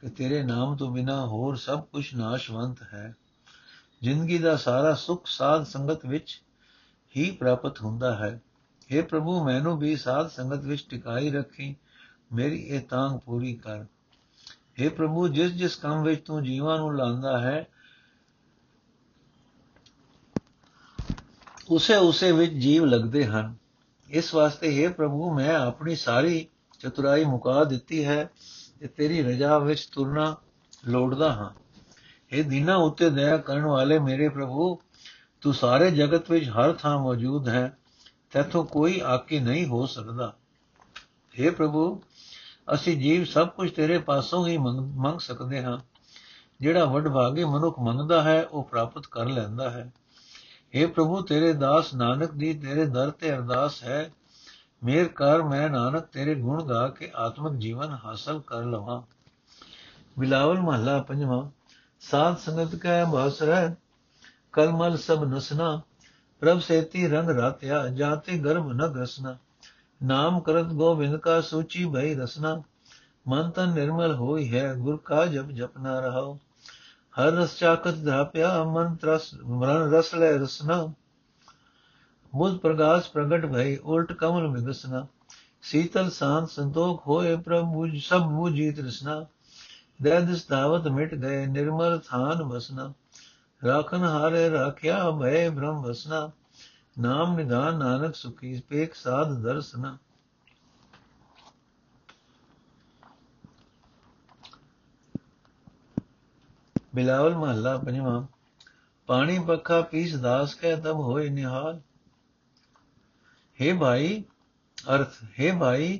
ਕਿ 0.00 0.08
ਤੇਰੇ 0.08 0.42
ਨਾਮ 0.42 0.76
ਤੋਂ 0.76 0.90
ਬਿਨਾ 0.90 1.24
ਹੋਰ 1.26 1.56
ਸਭ 1.56 1.84
ਕੁਝ 1.84 2.04
ਨਾਸ਼ਵੰਤ 2.14 2.82
ਹੈ 2.92 3.14
ਜ਼ਿੰਦਗੀ 4.02 4.38
ਦਾ 4.38 4.56
ਸਾਰਾ 4.56 4.94
ਸੁੱਖ 4.94 5.26
ਸਾਧ 5.26 5.64
ਸੰਗਤ 5.64 6.04
ਵਿੱਚ 6.06 6.40
ਹੀ 7.14 7.30
ਪ੍ਰਾਪਤ 7.30 7.80
ਹੁੰਦਾ 7.80 8.14
ਹੈ 8.16 8.40
हे 8.90 9.04
ਪ੍ਰਭੂ 9.04 9.42
ਮੈਨੂੰ 9.44 9.78
ਵੀ 9.78 9.94
ਸਾਧ 9.96 10.28
ਸੰਗਤ 10.28 10.64
ਵਿੱਚ 10.64 10.86
ਟਿਕਾਈ 10.90 11.30
ਰੱਖੀ 11.30 11.74
ਮੇਰੀ 12.32 12.58
ਇਹ 12.66 12.80
ਤਾਂਗ 12.80 13.18
ਪੂਰੀ 13.20 13.54
ਕਰ 13.56 13.84
हे 14.80 14.90
ਪ੍ਰਭੂ 14.90 15.26
ਜਿਸ 15.28 15.52
ਜਿਸ 15.52 15.76
ਕੰਮ 15.76 16.02
ਵਿੱਚ 16.02 16.24
ਤੂੰ 16.26 16.42
ਜੀਵਾਂ 16.44 16.78
ਨੂੰ 16.78 16.94
ਲਾਂਦਾ 16.96 17.38
ਹੈ 17.38 17.66
ਉਸੇ 21.68 21.96
ਉਸੇ 21.96 22.32
ਵਿੱਚ 22.32 22.52
ਜੀਵ 22.52 22.84
ਲੱਗਦੇ 22.84 23.24
ਹਨ 23.26 23.54
ਇਸ 24.11 24.33
ਵਾਸਤੇ 24.33 24.87
हे 24.87 24.93
ਪ੍ਰਭੂ, 24.93 25.33
ਮੈਂ 25.33 25.55
ਆਪਣੀ 25.55 25.95
ਸਾਰੀ 25.95 26.47
ਚਤੁਰਾਈ 26.79 27.25
ਮੁਕਾ 27.25 27.63
ਦਿੱਤੀ 27.63 28.05
ਹੈ 28.05 28.29
ਤੇ 28.79 28.87
ਤੇਰੀ 28.87 29.23
ਰਜਾ 29.23 29.57
ਵਿੱਚ 29.57 29.85
ਤੁਰਨਾ 29.85 30.35
ਲੋੜਦਾ 30.87 31.33
ਹਾਂ। 31.33 31.49
ਇਹ 32.31 32.43
ਦਿਨਾਂ 32.43 32.75
ਉੱਤੇ 32.75 33.09
ਦਇਆ 33.09 33.37
ਕਰਨ 33.37 33.65
ਵਾਲੇ 33.65 33.99
ਮੇਰੇ 33.99 34.29
ਪ੍ਰਭੂ, 34.29 34.79
ਤੂੰ 35.41 35.53
ਸਾਰੇ 35.53 35.91
ਜਗਤ 35.91 36.31
ਵਿੱਚ 36.31 36.49
ਹਰ 36.49 36.73
ਥਾਂ 36.73 36.99
ਮੌਜੂਦ 36.99 37.47
ਹੈ, 37.47 37.77
ਤੇਥੋਂ 38.31 38.65
ਕੋਈ 38.65 39.01
ਆਕੀ 39.05 39.39
ਨਹੀਂ 39.39 39.65
ਹੋ 39.65 39.85
ਸਕਦਾ। 39.85 40.33
हे 41.41 41.53
ਪ੍ਰਭੂ, 41.55 42.01
ਅਸੀਂ 42.73 42.97
ਜੀਵ 42.97 43.25
ਸਭ 43.25 43.47
ਕੁਝ 43.47 43.71
ਤੇਰੇ 43.71 43.97
ਪਾਸੋਂ 43.97 44.47
ਹੀ 44.47 44.57
ਮੰਗ 44.57 45.19
ਸਕਦੇ 45.19 45.63
ਹਾਂ। 45.63 45.77
ਜਿਹੜਾ 46.59 46.85
ਵਡਭਾਗੇ 46.85 47.45
ਮਨੁੱਖ 47.45 47.79
ਮੰਗਦਾ 47.79 48.23
ਹੈ, 48.23 48.43
ਉਹ 48.43 48.63
ਪ੍ਰਾਪਤ 48.63 49.07
ਕਰ 49.07 49.25
ਲੈਂਦਾ 49.25 49.69
ਹੈ। 49.69 49.93
हे 50.73 50.89
ਪ੍ਰਭੂ, 50.89 51.21
ਤੇਰੇ 51.21 51.53
ਦਾਸ 51.53 51.93
ਨਾਨਕ 51.93 52.31
ਦੀ, 52.31 52.53
ਤੇਰੇ 52.53 52.85
ਦਰ 52.85 53.09
ਤੇ 53.09 53.33
ਅਰਦਾਸ 53.33 53.83
ਹੈ। 53.83 54.11
ਮੇਰ 54.83 55.07
ਕਰ 55.07 55.43
ਮੈਂ 55.43 55.69
ਨਾਨਕ, 55.69 56.05
ਤੇਰੇ 56.05 56.35
ਗੁਣ 56.35 56.63
ਗਾ 56.63 56.87
ਕੇ 56.87 57.11
ਆਤਮਿਕ 57.15 57.53
ਜੀਵਨ 57.53 57.97
ਹਾਸਲ 58.05 58.41
ਕਰ 58.47 58.63
ਲਵਾਂ। 58.63 59.01
ਬਿਲਾਵਲ 60.19 60.59
ਮਹੱਲਾ 60.59 61.01
ਪੰਜਵਾਂ, 61.01 61.49
ਸਾਧ 61.99 62.37
ਸੰਗਤ 62.37 62.75
ਕੈ 62.75 63.05
ਬਸ 63.05 63.41
ਰਹਿ 63.41 63.75
ਕਲਮਲ 64.53 64.97
ਸਭ 64.97 65.23
ਨਸਨਾ, 65.23 65.81
ਪ੍ਰਭ 66.39 66.59
ਸੇਤੀ 66.59 67.07
ਰੰਗ 67.07 67.29
ਰਾਤਿਆ, 67.29 67.87
ਜਾਤੇ 67.87 68.37
ਗਰਭ 68.37 68.71
ਨ 68.71 68.87
ਗਸਨਾ। 68.87 69.37
ਨਾਮ 70.03 70.39
ਕਰਤ 70.39 70.65
ਗੋਬਿੰਦ 70.65 71.17
ਕਾ 71.17 71.41
ਸੂਚੀ 71.41 71.85
ਭਈ 71.85 72.15
ਰਸਨਾ, 72.15 72.61
ਮਨ 73.27 73.49
ਤਨ 73.49 73.73
ਨਿਰਮਲ 73.73 74.15
ਹੋਈ 74.15 74.57
ਹੈ, 74.57 74.73
ਗੁਰ 74.73 74.97
ਕਾ 75.05 75.25
ਜਪ 75.25 75.45
ਜਪਨਾ 75.45 75.99
ਰਹਾਓ 75.99 76.39
ਹਰ 77.19 77.31
ਰਸ 77.31 77.57
ਚਾਕਤ 77.57 77.95
ਧਾਪਿਆ 78.05 78.63
ਮਨ 78.63 78.95
ਤਰਸ 78.95 79.33
ਮਰਨ 79.43 79.91
ਰਸ 79.91 80.15
ਲੈ 80.15 80.37
ਰਸਨਾ। 80.37 80.93
ਮੁਝ 82.35 82.57
ਪ੍ਰਗਾਸ 82.57 83.09
ਪ੍ਰਗਟ 83.09 83.45
ਭਈ, 83.45 83.75
ਉਲਟ 83.75 84.13
ਕਮਲ 84.13 84.47
ਵਿਗਸਨਾ 84.47 85.07
ਸੀਤਲ 85.61 86.09
ਸ਼ਾਂਤ 86.09 86.49
ਸੰਤੋਖ 86.49 87.07
ਹੋਏ 87.07 87.35
ਪ੍ਰਭੂ, 87.35 87.87
ਸਭ 87.99 88.21
ਮੁਝੀ 88.21 88.71
ਤ੍ਰਿਸ਼ਨਾ 88.71 89.25
ਦੇ 90.01 90.21
ਦਿਸ 90.21 90.47
ਦਾਵਤ 90.47 90.87
ਮਿਟ 90.87 91.15
ਗਏ, 91.15 91.45
ਨਿਰਮਲ 91.45 91.99
ਥਾਨ 92.07 92.43
ਬਸਨਾ 92.43 92.93
ਰਾਖਨ 93.65 94.03
ਹਾਰੇ 94.03 94.51
ਰਾਖਿਆ 94.51 95.11
ਭੈ 95.11 95.49
ਬ੍ਰਹਮ 95.49 95.81
ਬਸਨਾ 95.81 96.31
ਨਾਮ 96.99 97.35
ਨਿਧਾਨ 97.35 97.77
ਨਾਨਕ 97.77 98.15
ਸੁਖੀ, 98.15 98.61
ਪੇਖ 98.69 98.95
ਸਾਧ 98.95 99.33
ਦਰਸਨਾ। 99.33 99.97
ਬਿਲਾਵਲ 106.94 107.34
ਮਹੱਲਾ 107.34 107.76
ਪੰਜਵਾਂ 107.76 108.20
ਪਾਣੀ 109.08 109.38
ਪੱਖਾ 109.38 109.80
ਪੀਸ 109.82 110.14
ਦਾਸ 110.16 110.54
ਕਹਿ 110.54 110.76
ਤਬ 110.76 111.00
ਹੋਏ 111.00 111.28
ਨਿਹਾਲ 111.28 111.80
हे 113.58 113.78
ਭਾਈ 113.78 114.22
ਅਰਥ 114.78 115.18
हे 115.40 115.58
ਭਾਈ 115.58 115.98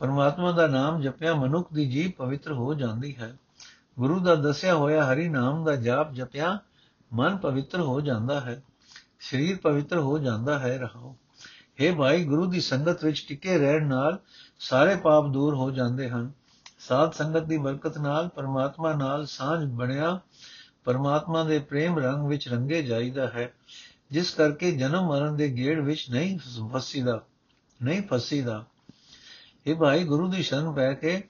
ਪਰਮਾਤਮਾ 0.00 0.52
ਦਾ 0.52 0.66
ਨਾਮ 0.66 1.00
ਜਪਿਆ 1.02 1.34
ਮਨੁੱਖ 1.34 1.72
ਦੀ 1.72 1.86
ਜੀਵ 1.86 2.10
ਪਵਿੱਤਰ 2.18 2.52
ਹੋ 2.52 2.74
ਜਾਂਦੀ 2.74 3.14
ਹੈ 3.16 3.34
ਗੁਰੂ 3.98 4.18
ਦਾ 4.20 4.34
ਦੱਸਿਆ 4.34 4.74
ਹੋਇਆ 4.74 5.04
ਹਰੀ 5.04 5.28
ਨਾਮ 5.28 5.64
ਦਾ 5.64 5.74
ਜਾਪ 5.76 6.12
ਜਪਿਆ 6.12 6.58
ਮਨ 7.10 7.36
ਪਵਿੱਤਰ 7.36 7.80
ਹੋ 7.80 8.00
ਜਾਂਦਾ 8.00 8.40
ਹੈ 8.40 8.62
ਸਰੀਰ 9.20 9.56
ਪਵਿੱਤਰ 9.56 9.98
ਹੋ 9.98 10.18
ਜਾਂਦਾ 10.18 10.58
ਹੈ 10.58 10.76
ਰਹਾਓ 10.78 11.14
हे 11.78 11.94
ਭਾਈ 11.96 12.24
ਗੁਰੂ 12.24 12.46
ਦੀ 12.46 12.60
ਸੰਗਤ 12.60 13.04
ਵਿੱਚ 13.04 13.24
ਟਿਕੇ 13.28 13.58
ਰਹਿਣ 13.58 13.86
ਨਾਲ 13.86 14.18
ਸਾਰੇ 14.60 14.96
ਪਾਪ 14.96 15.26
ਦੂਰ 15.26 15.54
ਹੋ 15.54 15.70
ਜਾਂਦੇ 15.70 16.08
ਹਨ 16.10 16.30
ਸਾਧ 16.87 17.11
ਸੰਗਤ 17.11 17.43
ਦੀ 17.43 17.57
ਬਰਕਤ 17.57 17.97
ਨਾਲ, 17.97 18.27
ਪਰਮਾਤਮਾ 18.27 18.93
ਨਾਲ 18.93 19.25
ਸਾਂਝ 19.25 19.69
ਬਣਿਆ, 19.69 20.19
ਪਰਮਾਤਮਾ 20.83 21.43
ਦੇ 21.43 21.59
ਪ੍ਰੇਮ 21.59 21.99
ਰੰਗ 21.99 22.27
ਵਿੱਚ 22.27 22.47
ਰੰਗੇ 22.49 22.81
ਜਾਈਦਾ 22.83 23.27
ਹੈ, 23.27 23.53
ਜਿਸ 24.11 24.33
ਕਰਕੇ 24.33 24.71
ਜਨਮ 24.71 25.07
ਮਰਨ 25.07 25.35
ਦੇ 25.35 25.49
ਗੇੜ 25.49 25.79
ਵਿੱਚ 25.79 26.09
ਨਹੀਂ 26.09 26.39
ਫਸੀਦਾ 26.73 27.21
ਨਹੀਂ 27.83 28.01
ਫਸੀਦਾ। 28.01 28.65
ਇਹ 29.65 29.75
ਭਾਈ 29.75 30.03
ਗੁਰੂ 30.03 30.27
ਦੀ 30.31 30.43
ਸ਼ਰਨ 30.43 30.73
ਪੈ 30.73 30.93
ਕੇ 30.93 31.23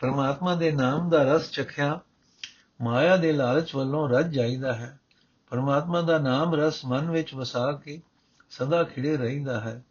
ਪਰਮਾਤਮਾ 0.00 0.54
ਦੇ 0.54 0.72
ਨਾਮ 0.72 1.10
ਦਾ 1.10 1.22
ਰਸ 1.22 1.50
ਚਖਿਆ, 1.50 2.00
ਮਾਇਆ 2.80 3.16
ਦੇ 3.16 3.32
ਲਾਲਚ 3.32 3.74
ਵੱਲੋਂ 3.74 4.08
ਰੱਜ 4.08 4.34
ਜਾਈਦਾ 4.34 4.72
ਹੈ। 4.72 4.98
ਪਰਮਾਤਮਾ 5.50 6.00
ਦਾ 6.00 6.18
ਨਾਮ 6.18 6.54
ਰਸ 6.54 6.84
ਮਨ 6.84 7.10
ਵਿੱਚ 7.10 7.34
ਵਸਾ 7.34 7.72
ਕੇ 7.72 8.00
ਸਦਾ 8.50 8.84
ਖਿੜੇ 8.84 9.16
ਰਹਿੰਦਾ 9.16 9.60
ਹੈ। 9.60 9.82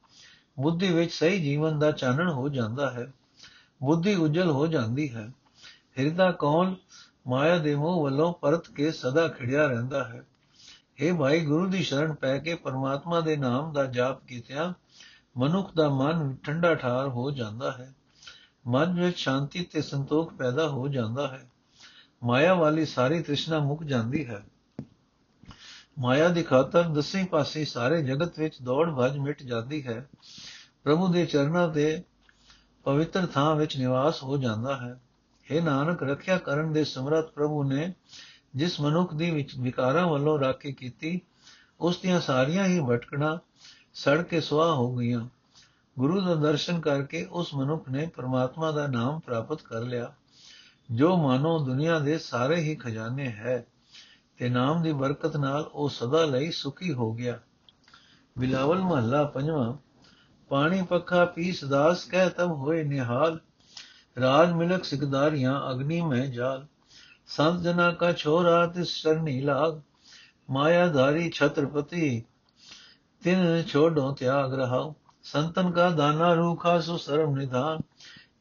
ਬੁੱਧੀ 0.59 0.93
ਵਿੱਚ 0.93 1.13
ਸਹੀ 1.13 1.41
ਜੀਵਨ 1.43 1.79
ਦਾ 1.79 1.91
ਚਾਨਣ 1.91 2.29
ਹੋ 2.29 2.49
ਜਾਂਦਾ 2.49 2.89
ਹੈ। 2.89 3.11
ਬੁੱਧੀ 3.83 4.15
ਉਜਲ 4.15 4.51
ਹੋ 4.51 4.67
ਜਾਂਦੀ 4.67 5.13
ਹੈ। 5.13 5.29
ਹਿਰਦਾ 5.99 6.31
ਕੌਲ 6.31 6.75
ਮਾਇਆ 7.27 7.57
ਦੇ 7.57 7.75
ਮੋਹ 7.75 8.03
ਵੱਲੋਂ 8.03 8.33
ਪਰਤ 8.33 8.69
ਕੇ 8.69 8.91
ਸਦਾ 8.91 9.27
ਖਿੜਿਆ 9.27 9.67
ਰਹਿੰਦਾ 9.67 10.03
ਹੈ। 10.03 10.23
ਇਹ 10.99 11.13
ਭਾਈ, 11.13 11.45
ਗੁਰੂ 11.45 11.67
ਦੀ 11.67 11.83
ਸ਼ਰਨ 11.83 12.13
ਪੈ 12.13 12.37
ਕੇ 12.37 12.55
ਪਰਮਾਤਮਾ 12.55 13.19
ਦੇ 13.19 13.37
ਨਾਮ 13.37 13.73
ਦਾ 13.73 13.85
ਜਾਪ 13.85 14.25
ਕੀਤਿਆਂ 14.25 14.73
ਮਨੁੱਖ 15.37 15.73
ਦਾ 15.75 15.89
ਮਨ 15.89 16.35
ਠੰਡਾ 16.43 16.75
ਠਾਰ 16.75 17.07
ਹੋ 17.07 17.31
ਜਾਂਦਾ 17.31 17.71
ਹੈ। 17.71 17.95
ਮਨ 18.67 19.05
ਵਿੱਚ 19.05 19.17
ਸ਼ਾਂਤੀ 19.17 19.63
ਤੇ 19.63 19.81
ਸੰਤੋਖ 19.81 20.33
ਪੈਦਾ 20.33 20.67
ਹੋ 20.67 20.87
ਜਾਂਦਾ 20.87 21.27
ਹੈ। 21.27 21.49
ਮਾਇਆ 22.23 22.53
ਵਾਲੀ 22.53 22.85
ਸਾਰੀ 22.85 23.21
ਤ੍ਰਿਸ਼ਨਾ 23.21 23.59
ਮੁੱਕ 23.59 23.83
ਜਾਂਦੀ 23.83 24.27
ਹੈ। 24.27 24.43
ਮਾਇਆ 25.99 26.27
ਦੀ 26.27 26.43
ਖਾਤਰ 26.43 26.83
ਦਸੇ 26.83 27.23
ਪਾਸੇ 27.25 27.65
ਸਾਰੇ 27.65 28.03
ਜਗਤ 28.03 28.39
ਵਿੱਚ 28.39 28.61
ਦੌੜ 28.61 28.91
ਭੱਜ 28.91 29.17
ਮਿਟ 29.17 29.43
ਜਾਂਦੀ 29.43 29.87
ਹੈ। 29.87 30.09
ਪ੍ਰਭੂ 30.83 31.07
ਦੇ 31.07 31.25
ਚਰਨਾਂ 31.25 31.69
ਤੇ 31.69 32.03
ਪਵਿੱਤਰ 32.89 33.25
ਥਾਂ 33.25 33.55
ਵਿੱਚ 33.55 33.77
ਨਿਵਾਸ 33.77 34.23
ਹੋ 34.23 34.37
ਜਾਂਦਾ 34.37 34.75
ਹੈ। 34.77 34.99
हे 35.47 35.63
ਨਾਨਕ, 35.63 36.03
ਰੱਖਿਆ 36.03 36.37
ਕਰਨ 36.37 36.73
ਦੇ 36.73 36.83
ਸਮਰੱਥ 36.83 37.25
ਪ੍ਰਭੂ 37.25 37.63
ਨੇ 37.63 37.93
ਜਿਸ 38.55 38.79
ਮਨੁੱਖ 38.81 39.13
ਦੀ 39.13 39.31
ਵਿੱਚ 39.31 39.55
ਵਿਕਾਰਾਂ 39.59 40.07
ਵੱਲੋਂ 40.07 40.39
ਰਾਖੀ 40.39 40.71
ਕੀਤੀ, 40.73 41.21
ਉਸ 41.79 41.97
ਦੀਆਂ 41.97 42.21
ਸਾਰੀਆਂ 42.21 42.65
ਹੀ 42.65 42.79
ਭਟਕਣਾ 42.79 43.39
ਸੜ 43.93 44.21
ਕੇ 44.21 44.41
ਸੁਆਹ 44.41 44.73
ਹੋ 44.75 44.95
ਗਈਆਂ। 44.95 45.27
ਗੁਰੂ 45.99 46.21
ਦਾ 46.21 46.35
ਦਰਸ਼ਨ 46.35 46.79
ਕਰਕੇ 46.79 47.23
ਉਸ 47.31 47.53
ਮਨੁੱਖ 47.53 47.89
ਨੇ 47.89 48.07
ਪਰਮਾਤਮਾ 48.07 48.71
ਦਾ 48.71 48.87
ਨਾਮ 48.87 49.19
ਪ੍ਰਾਪਤ 49.19 49.61
ਕਰ 49.61 49.81
ਲਿਆ, 49.81 50.13
ਜੋ 50.91 51.17
ਮਾਨੋ 51.17 51.59
ਦੁਨੀਆ 51.59 51.99
ਦੇ 51.99 52.17
ਸਾਰੇ 52.17 52.55
ਹੀ 52.55 52.75
ਖਜ਼ਾਨੇ 52.75 53.27
ਹੈ 53.29 53.65
ਤੇ 54.37 54.49
ਨਾਮ 54.49 54.81
ਦੀ 54.81 54.93
ਬਰਕਤ 54.93 55.37
ਨਾਲ 55.37 55.69
ਉਹ 55.73 55.89
ਸਦਾ 55.89 56.25
ਲਈ 56.25 56.51
ਸੁਖੀ 56.51 56.93
ਹੋ 56.93 57.13
ਗਿਆ। 57.13 57.39
ਬਿਲਾਵਲ 58.37 58.81
ਮਹੱਲਾ 58.81 59.23
ਪੰਜਵਾਂ 59.23 59.73
ਪਾਣੀ 60.49 60.81
ਪੱਖਾ 60.81 61.25
ਪੀਸ 61.25 61.63
ਦਾਸ 61.63 62.05
ਕਹਿ 62.05 62.29
ਤਬ 62.29 62.51
ਹੋਏ 62.51 62.83
ਨਿਹਾਲ। 62.83 63.39
ਰਾਜ 64.21 64.51
ਮਿਲਕ 64.51 64.83
ਸਿਕਦਾਰੀਆਂ 64.83 65.71
ਅਗਨੀ 65.71 66.01
ਮੈਂ 66.01 66.27
ਜਾਲ। 66.27 66.65
ਸੰਤ 67.27 67.61
ਜਨਾ 67.61 67.91
ਕਾ 67.91 68.11
ਛੋਰਾ 68.11 68.67
ਤਿਸ 68.67 69.03
ਸਰਨੀ 69.03 69.41
ਲਾਗ। 69.41 69.81
ਮਾਇਆਧਾਰੀ 70.49 71.29
ਛਤਰਪਤੀ, 71.29 72.23
ਤਿਨ 73.23 73.63
ਛੋਡੋ 73.63 74.11
ਤਿਆਗ 74.11 74.53
ਰਹਾਉ। 74.53 74.93
ਸੰਤਨ 75.23 75.71
ਕਾ 75.71 75.89
ਦਾਨਾ 75.89 76.33
ਰੂਖਾ 76.33 76.79
ਸੋ 76.79 76.97
ਸਰਮ 76.97 77.35
ਨਿਧਾਨ। 77.35 77.79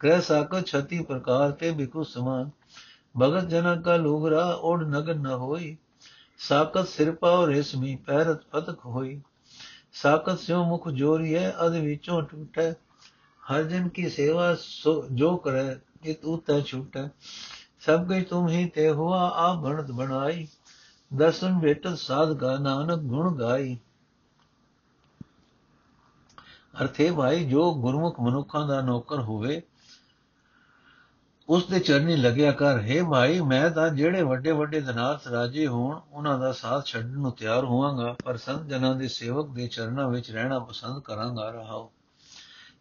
ਗ੍ਰਹਿ 0.02 0.20
ਸਾਕਤ 0.20 0.66
ਛਤੀ 0.66 1.02
ਪ੍ਰਕਾਰ 1.02 1.52
ਕੇ 1.52 1.70
ਬਿਕੂ 1.70 2.02
ਸਮਾਨ। 2.02 2.50
ਭਗਤ 3.20 3.48
ਜਨਕ 3.48 3.84
ਕਾ 3.84 3.96
ਲੂਗਰਾ, 3.96 4.58
ਓੜ 4.60 4.84
ਨਗਨ 4.84 5.20
ਨ 5.20 5.26
ਹੋਈ। 5.26 5.76
ਸਾਕਤ 6.38 6.88
ਸਿਰਪਾ 6.88 7.30
ਔਰ 7.30 7.48
ਰੇਸ਼ਮੀ, 7.48 7.96
ਪੈਰਤ 7.96 8.44
ਪਤਕ 8.44 8.86
ਹੋਈ। 8.86 9.22
ਸਾਖਤ 9.92 10.38
ਸਿਉ 10.38 10.64
ਮੁਖ 10.64 10.88
ਜੋਰੀਐ 10.88 11.50
ਅਦ 11.50 11.72
ਵਿੱਚੋਂ 11.72 12.22
ਟੁੱਟੈ। 12.22 12.72
ਹਰ 13.52 13.62
ਜਨ 13.62 13.88
ਕੀ 13.88 14.08
ਸੇਵਾ 14.08 14.56
ਜੋ 15.12 15.36
ਕਰੈ 15.36 15.74
ਕਿ 15.74 16.14
ਤੂੰ 16.14 16.38
ਤੈ 16.38 16.60
ਛੁਟੈ। 16.60 17.08
ਸਭ 17.80 18.06
ਕੁਝ 18.06 18.24
ਤੁਮ 18.24 18.48
ਹੀ 18.48 18.68
ਤੇ 18.68 18.90
ਹੁਆ 18.90 19.28
ਆ 19.28 19.54
ਬਣਤ 19.54 19.90
ਬਣਾਈ। 19.90 20.48
ਦਰਸ਼ਨ 21.16 21.58
ਵੇਟਨ 21.58 21.94
ਸਾਧਗਾ 21.94 22.58
ਨਾਨਕ 22.58 22.98
ਗੁਣ 22.98 23.38
ਗਾਈ। 23.38 23.78
ਅਰਥੇ 26.82 27.10
ਭਾਈ, 27.10 27.44
ਜੋ 27.44 27.74
ਗੁਰਮੁਖ 27.74 28.20
ਮਨੁੱਖਾਂ 28.20 28.66
ਦਾ 28.68 28.80
ਨੌਕਰ 28.80 29.20
ਹੋਵੇ 29.20 29.62
ਉਸ 31.48 31.64
ਦੇ 31.64 31.78
ਚਰਨੀ 31.78 32.16
ਲੱਗਿਆ 32.16 32.52
ਕਰ, 32.52 32.80
ਹੈ 32.80 33.04
ਭਾਈ 33.04 33.40
ਮੈਂ 33.40 33.70
ਤਾਂ 33.70 33.88
ਜਿਹੜੇ 33.90 34.22
ਵੱਡੇ 34.22 34.52
ਵੱਡੇ 34.52 34.80
ਧਨਾਰਥ 34.80 35.28
ਰਾਜੇ 35.28 35.66
ਹੋਣ, 35.66 36.00
ਉਹਨਾਂ 36.12 36.38
ਦਾ 36.38 36.52
ਸਾਥ 36.52 36.86
ਛੱਡਣ 36.86 37.08
ਨੂੰ 37.08 37.32
ਤਿਆਰ 37.32 37.64
ਹੋਵਾਂਗਾ, 37.64 38.16
ਪਰ 38.24 38.36
ਸੰਤ 38.36 38.68
ਜਨਾਂ 38.68 38.94
ਦੇ 38.94 39.08
ਸੇਵਕ 39.08 39.48
ਦੇ 39.48 39.66
ਚਰਨਾਂ 39.66 40.08
ਵਿੱਚ 40.08 40.30
ਰਹਿਣਾ 40.30 40.58
ਪਸੰਦ 40.58 41.02
ਕਰਾਂਗਾ, 41.02 41.50
ਰਹਾਓ। 41.50 41.92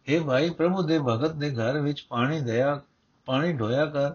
ਹੈ 0.10 0.19
ਭਾਈ 0.21 0.49
ਪ੍ਰਭੂ 0.49 0.82
ਦੇ 0.82 0.99
ਭਗਤ 0.99 1.32
ਦੇ 1.32 1.51
ਘਰ 1.51 1.80
ਵਿੱਚ 1.80 2.06
ਪਾਣੀ 2.10 2.39
ਦਿਆ, 2.39 2.82
ਪਾਣੀ 3.25 3.53
ਢੋਇਆ 3.53 3.86
ਕਰ, 3.86 4.13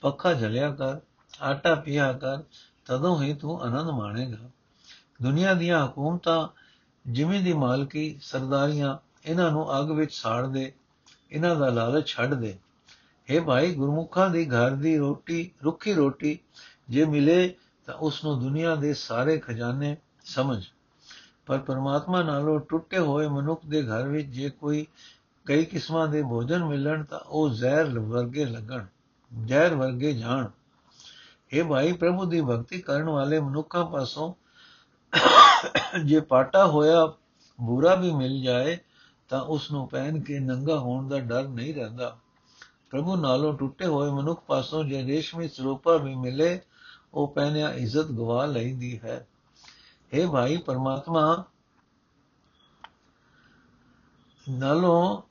ਪੱਖਾ 0.00 0.34
ਝਲਿਆ 0.34 0.70
ਕਰ, 0.70 0.96
ਆਟਾ 1.42 1.74
ਪੀਆ 1.74 2.12
ਕਰ, 2.12 2.38
ਤਦੋਂ 2.86 3.22
ਹੀ 3.22 3.34
ਤੂੰ 3.34 3.62
ਆਨੰਦ 3.62 3.90
ਮਾਣੇਗਾ। 3.90 4.50
ਦੁਨੀਆ 5.22 5.54
ਦੀਆਂ 5.54 5.86
ਹਕੂਮਤਾਂ 5.86 6.48
ਜਿਵੇਂ 7.06 7.40
ਦੀ 7.40 7.52
ਮਾਲਕੀ, 7.52 8.18
ਸਰਦਾਰੀਆਂ, 8.22 8.96
ਇਹਨਾਂ 9.24 9.50
ਨੂੰ 9.50 9.80
ਅੱਗ 9.80 9.90
ਵਿੱਚ 9.90 10.14
ਸਾੜ 10.14 10.46
ਦੇ, 10.46 10.72
ਇਹਨਾਂ 11.32 11.56
ਦਾ 11.56 11.68
ਲਾਲਚ 11.68 12.06
ਛੱਡ 12.06 12.34
ਦੇ। 12.34 12.58
हे 13.30 13.44
ਭਾਈ, 13.44 13.74
ਗੁਰਮੁਖਾਂ 13.74 14.30
ਦੀ 14.30 14.44
ਘਰ 14.46 14.70
ਦੀ 14.70 14.96
ਰੋਟੀ, 14.98 15.50
ਰੁੱਖੀ 15.64 15.94
ਰੋਟੀ 15.94 16.38
ਜੇ 16.88 17.04
ਮਿਲੇ 17.04 17.54
ਤਾਂ 17.86 17.94
ਉਸ 17.94 18.24
ਨੂੰ 18.24 18.40
ਦੁਨੀਆ 18.40 18.74
ਦੇ 18.74 18.94
ਸਾਰੇ 18.94 19.38
ਖਜ਼ਾਨੇ 19.38 19.96
ਸਮਝ। 20.24 20.64
ਪਰ 21.46 21.58
ਪਰਮਾਤਮਾ 21.58 22.22
ਨਾਲੋਂ 22.22 22.60
ਟੁੱਟੇ 22.60 22.98
ਹੋਏ 22.98 23.28
ਮਨੁੱਖ 23.28 23.60
ਦੇ 23.66 23.82
ਘਰ 23.82 24.08
ਵਿੱਚ 24.08 24.28
ਜੇ 24.28 24.50
ਕੋਈ 24.50 24.86
ਕਈ 25.46 25.64
ਕਿਸਮਾਂ 25.64 26.08
ਦੇ 26.08 26.22
ਭੋਜਨ 26.22 26.64
ਮਿਲਣ 26.64 27.04
ਤਾਂ 27.04 27.18
ਉਹ 27.18 27.50
ਜ਼ਹਿਰ 27.50 27.98
ਵਰਗੇ 27.98 28.44
ਲੱਗਣ, 28.44 28.84
ਜ਼ਹਿਰ 29.44 29.74
ਵਰਗੇ 29.74 30.12
ਜਾਣ। 30.12 30.46
ਇਹ 31.52 31.64
ਭਾਈ, 31.64 31.92
ਪ੍ਰਭੂ 31.92 32.24
ਦੀ 32.24 32.40
ਭਗਤੀ 32.40 32.80
ਕਰਨ 32.80 33.08
ਵਾਲੇ 33.08 33.40
ਮਨੁੱਖਾਂ 33.40 33.84
ਪਾਸੋਂ 33.86 34.34
ਜੇ 36.04 36.20
ਪਾਟਾ 36.20 36.66
ਹੋਇਆ 36.66 37.12
ਬੂਰਾ 37.60 37.94
ਵੀ 37.94 38.12
ਮਿਲ 38.12 38.42
ਜਾਏ 38.42 38.78
ਤਾਂ 39.28 39.40
ਉਸ 39.40 39.70
ਨੂੰ 39.70 39.88
ਪਹਿਨ 39.88 40.20
ਕੇ 40.20 40.38
ਨੰਗਾ 40.38 40.78
ਹੋਣ 40.78 41.08
ਦਾ 41.08 41.18
ਡਰ 41.18 41.48
ਨਹੀਂ 41.48 41.74
ਰਹਿੰਦਾ। 41.74 42.18
ਪ੍ਰਭੂ 42.90 43.16
ਨਾਲੋਂ 43.16 43.54
ਟੁੱਟੇ 43.54 43.86
ਹੋਏ 43.86 44.10
ਮਨੁੱਖ 44.10 44.40
ਪਾਸੋਂ 44.40 44.84
ਜੇ 44.84 45.06
ਰੇਸ਼ਮੀ 45.06 45.48
ਸਰੂਪਾ 45.48 45.96
ਵੀ 45.96 46.14
ਮਿਲੇ, 46.14 46.60
ਉਹ 47.14 47.28
ਪਹਿਨਿਆ 47.28 47.72
ਇੱਜ਼ਤ 47.72 48.04
ਗਵਾ 48.04 48.46
ਲੈਂਦੀ 48.46 49.00
ਹੈ। 49.04 49.28
हे 50.14 50.30
ਭਾਈ 50.30 50.56
ਪਰਮਾਤਮਾ, 50.56 51.44
ਨਾਲੋਂ 54.48 55.22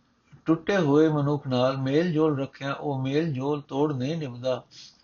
ਟੁੱਟੇ 0.45 0.78
ਹੋਏ 0.78 1.10
ਮਨੁੱਖ 1.10 1.48
ਨਾਲ 1.48 1.78
ਮੇਲ 1.78 2.13
ਜੋਲ 2.13 2.39
ਰੱਖਿਆ, 2.39 2.74
ਉਹ 2.74 3.04
ਮੇਲ 3.04 3.34
ਜੋਲ 3.34 3.62
ਤੋੜ 3.62 3.93
ਨਹੀਂ 3.93 4.17
ਨਿਭਦਾ। 4.17 4.63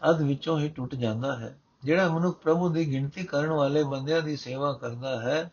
ਅਧ 0.09 0.21
ਵਿੱਚੋਂ 0.21 0.59
ਹੀ 0.59 0.69
ਟੁੱਟ 0.69 0.95
ਜਾਂਦਾ 0.95 1.39
ਹੈ। 1.39 1.59
ਜਿਹੜਾ 1.83 2.07
ਮਨੁੱਖ 2.07 2.39
ਪ੍ਰਭੂ 2.39 2.69
ਦੀ 2.69 2.91
ਗਿਣਤੀ 2.91 3.23
ਕਰਨ 3.23 3.49
ਵਾਲੇ 3.49 3.83
ਬੰਦਿਆਂ 3.83 4.21
ਦੀ 4.21 4.37
ਸੇਵਾ 4.37 4.73
ਕਰਦਾ 4.73 5.21
ਹੈ, 5.21 5.51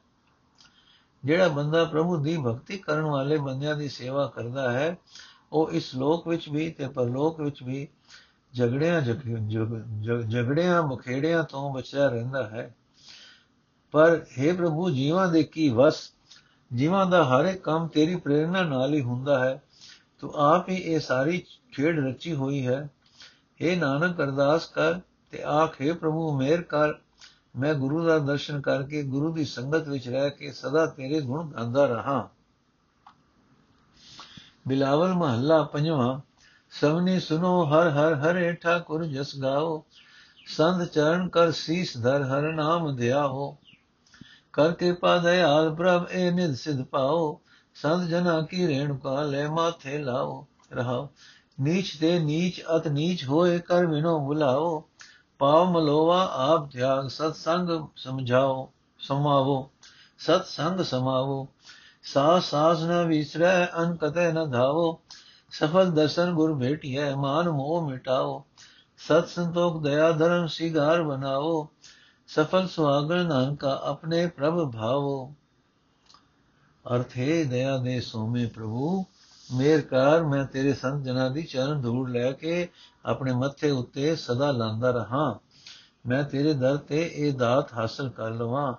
ਜਿਹੜਾ 1.25 1.49
ਬੰਦਾ 1.49 1.85
ਪ੍ਰਭੂ 1.85 2.17
ਦੀ 2.17 2.37
ਭਗਤੀ 2.37 2.79
ਕਰਨ 2.79 3.03
ਵਾਲੇ 3.03 3.39
ਬੰਦਿਆਂ 3.39 3.77
ਦੀ 3.77 3.89
ਸੇਵਾ 3.89 4.27
ਕਰਦਾ 4.27 4.73
ਹੈ 4.73 4.99
ਉਹ 5.53 5.71
ਇਸ 5.71 5.95
ਲੋਕ 5.95 6.29
ਵਿੱਚ 6.29 6.49
ਵੀ 6.49 6.71
ਤੇ 6.71 6.89
ਪਰਲੋਕ 6.89 7.41
ਵਿੱਚ 7.41 7.63
ਵੀ 7.63 7.89
ਝਗੜਿਆਂ 8.55 9.03
ਝਗੜਿਆਂ 10.31 10.83
ਮੁਖੇੜਿਆਂ 10.83 11.45
ਤੋਂ 11.45 11.75
ਬਚਿਆ 11.75 12.09
ਰਹਿੰਦਾ 12.09 12.47
ਹੈ। 12.47 12.75
ਪਰ 13.93 14.25
हे 14.41 14.57
ਪ੍ਰਭੂ, 14.57 14.91
ਜੀਵਾਂ 14.91 15.29
ਦੇ 15.29 15.43
ਕੀ 15.43 15.69
ਵਸ? 15.69 16.13
ਜੀਵਾਂ 16.75 17.07
ਦਾ 17.07 17.25
ਹਰ 17.25 17.45
ਇੱਕ 17.45 17.63
ਕੰਮ 17.63 17.89
ਤੇਰੀ 17.89 18.17
ਪ੍ਰੇਰਣਾ 18.17 18.63
ਨਾਲ 18.63 18.95
ਹੀ 18.95 19.01
ਹੁੰਦਾ 19.01 19.45
ਹੈ। 19.45 19.63
ਤੂੰ 20.19 20.33
ਆਪ 20.35 20.69
ਹੀ 20.69 20.75
ਇਹ 20.75 21.01
ਸਾਰੀ 21.01 21.45
ਖੇਡ 21.77 22.07
ਰਚੀ 22.07 22.35
ਹੋਈ 22.35 22.67
ਹੈ। 22.67 22.91
हे 23.65 23.79
ਨਾਨਕ, 23.79 24.21
ਅਰਦਾਸ 24.21 24.67
ਕਰ 24.67 25.01
ਤੇ 25.31 25.43
ਆਖੇ 25.43 25.93
ਪ੍ਰਭੂ 25.93 26.39
ਮੇਰ 26.39 26.63
ਕਰ। 26.63 26.93
ਮੈਂ 27.59 27.75
ਗੁਰੂ 27.75 28.07
ਦਾ 28.07 28.19
ਦਰਸ਼ਨ 28.19 28.61
ਕਰਕੇ 28.61 29.03
ਗੁਰੂ 29.03 29.33
ਦੀ 29.33 29.45
ਸੰਗਤ 29.45 29.89
ਵਿੱਚ 29.89 30.09
ਰਹਿ 30.09 30.31
ਕੇ 30.31 30.53
ਸਦਾ 30.53 30.87
ਤੇਰੇ 30.87 31.21
ਗੁਣ 31.21 31.51
ਗਾਉਂਦਾ 31.51 31.87
ਰਹਾ। 31.87 32.31
ਬਿਲਾਵਲ 34.69 35.15
ਮਹੱਲਾ 35.15 35.63
ਪੰਜਵਾਂ, 35.63 36.21
ਸਭਨੇ 36.71 37.21
ਸੁਨੋ 37.21 37.65
ਹਰ 37.65 37.91
ਹਰ 37.91 38.15
ਹਰੇ 38.15 38.53
ਠਾਕੁਰ 38.53 39.05
ਜਸ 39.05 39.37
ਗਾਓ 39.43 39.85
ਸੰਤ 40.47 40.89
ਚਰਨ 40.89 41.29
ਕਰ 41.29 41.51
ਸੀਸ 41.51 42.03
ਧਰ 42.03 42.23
ਹਰ 42.23 42.43
ਨਾਮ 42.43 42.97
ਧਿਆਓ 42.97 43.57
ਕਰ 44.53 44.73
ਕਿਰਪਾ 44.73 45.17
ਦਇਆਲ 45.17 45.75
ਪ੍ਰਭ, 45.75 46.07
ਇਹ 46.11 46.33
ਨਿਧ 46.33 46.55
ਸਿਧ 46.55 46.83
ਪਾਓ। 46.83 47.41
ਸੰਤ 47.75 48.09
ਜਨਾ 48.09 48.41
ਕੀ 48.43 48.67
ਰੇਣੁਕਾ 48.67 49.23
ਲੈ 49.23 49.49
ਮਾਥੇ 49.49 49.99
ਲਾਓ, 49.99 50.47
ਰਹਾਓ। 50.73 51.09
ਨੀਚ 51.61 51.97
ਤੇ 52.01 52.19
ਨੀਚ, 52.19 52.63
ਅਤ 52.77 52.89
ਨੀਚ 52.89 53.25
ਹੋਏ 53.25 53.59
ਕਰ 53.59 53.87
ਵਿਨੋ 53.87 54.19
ਬੁਲਾਓ। 54.19 54.85
ਪਾਵ 55.39 55.71
ਮਲੋਵਾ, 55.71 56.31
ਆਪ 56.33 56.71
ਧਿਆਗ 56.71 57.09
ਸਤ 57.09 57.37
ਸੰਗ 57.37 57.87
ਸਮਝਾਓ, 57.97 58.73
ਸਮਾਵੋ। 58.99 59.71
ਸਤ 60.19 60.47
ਸੰਗ 60.47 60.81
ਸਮਾਵੋ। 60.81 61.49
ਸਾਸ 62.03 62.51
ਸਾਸ 62.51 62.83
ਨ 62.83 63.05
ਵਿਸਰੈ, 63.05 63.67
ਅਨ 63.67 63.97
ਕਤੈ 63.97 64.33
ਨ 64.33 64.51
ਧਾਵੋ। 64.51 65.01
ਸਫਲ 65.51 65.91
ਦਰਸ਼ਨ 65.91 66.33
ਗੁਰ 66.33 66.59
ਭੇਟਿਐ, 66.59 67.15
ਮਾਨ 67.15 67.49
ਮੋਹ 67.49 67.91
ਮਿਟਾਓ। 67.91 68.45
ਸਤ 68.99 69.29
ਸੰਤੋਖ 69.29 69.83
ਦਇਆ 69.83 70.13
ਧਰਮ 70.13 70.47
ਸਿਗਾਰ 70.47 71.03
ਬਨਾਓ 71.03 71.69
ਸਫਲ 72.29 72.69
ਸੁਹਾਗਣ 72.69 73.27
ਨਾਨਕਾ, 73.27 73.81
ਆਪਣੇ 73.85 74.27
ਪ੍ਰਭ 74.27 74.73
ਭਾਵੋ। 74.73 75.35
ਅਰਥ 76.95 77.17
ਹੈ 77.19 77.45
ਦਇਆ 77.45 77.77
ਦੇ 77.77 78.01
ਸੋਮੇ 78.01 78.47
ਪ੍ਰਭੂ, 78.47 79.05
ਮੇਰ 79.55 79.81
ਕਰ, 79.81 80.23
ਮੈਂ 80.23 80.45
ਤੇਰੇ 80.45 80.75
ਸੰਤ 80.75 81.05
ਜਨਾਂ 81.05 81.31
ਦੀ 81.31 81.43
ਚਰਨ 81.43 81.81
ਧੂੜ 81.81 82.11
ਲੈ 82.11 82.33
ਕੇ 82.33 82.69
ਆਪਣੇ 83.07 83.33
ਮੱਥੇ 83.33 83.71
ਉੱਤੇ 83.71 84.17
ਸਦਾ 84.17 84.51
ਲਾਂਦਾ 84.51 84.91
ਰਹਾ। 84.91 85.39
ਮੈਂ 86.07 86.25
ਤੇਰੇ 86.25 86.55
ਦਰ 86.55 86.77
ਤੇ 86.77 87.11
ਇਹ 87.15 87.33
ਦਾਤ 87.33 87.73
ਹਾਸਲ 87.73 88.11
ਕਰ 88.11 88.31
ਲਵਾਂ। 88.31 88.75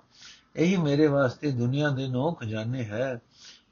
ਇਹੀ 0.56 0.76
ਮੇਰੇ 0.76 1.06
ਵਾਸਤੇ 1.06 1.50
ਦੁਨੀਆ 1.50 1.88
ਦੇ 1.88 2.08
ਨੌ 2.08 2.32
ਖਜ਼ਾਨੇ 2.32 2.84
ਹੈ, 2.84 3.20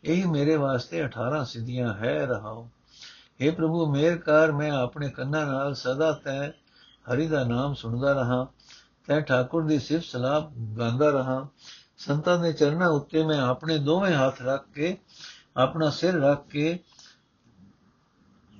ਇਹੀ 0.04 0.24
ਮੇਰੇ 0.24 0.56
ਵਾਸਤੇ 0.56 1.04
18 1.04 1.44
ਸਿੱਧੀਆਂ 1.44 1.94
ਹੈ 1.94 2.26
ਰਹਾਓ। 2.26 2.68
हे 3.42 3.54
ਪ੍ਰਭੂ, 3.54 3.92
ਮੇਰ 3.92 4.18
ਕਰ, 4.18 4.52
ਮੈਂ 4.52 4.70
ਆਪਣੇ 4.70 5.08
ਕੰਨਾਂ 5.08 5.46
ਨਾਲ 5.46 5.74
ਸਦਾ 5.74 6.12
ਤੈ 6.12 6.48
ਹਰੀ 7.12 7.28
ਦਾ 7.28 7.44
ਨਾਮ 7.44 7.74
ਸੁਣਦਾ 7.74 8.12
ਰਹਾ। 8.12 8.46
ਤੈ 9.06 9.20
ਠਾਕੁਰ 9.20 9.66
ਦੀ 9.66 9.78
ਸਿਫਤ 9.78 10.04
ਸਲਾਹ 10.04 10.40
ਗਾਉਂਦਾ 10.78 11.10
ਰਹਾ। 11.10 11.48
ਸੰਤਾਂ 11.98 12.38
ਦੇ 12.38 12.52
ਚਰਨਾਂ 12.52 12.88
ਉੱਤੇ 12.88 13.24
ਮੈਂ 13.24 13.40
ਆਪਣੇ 13.40 13.78
ਦੋਵੇਂ 13.78 14.14
ਹੱਥ 14.14 14.42
ਰੱਖ 14.42 14.64
ਕੇ, 14.74 14.98
ਆਪਣਾ 15.56 15.90
ਸਿਰ 15.90 16.14
ਰੱਖ 16.14 16.46
ਕੇ 16.48 16.78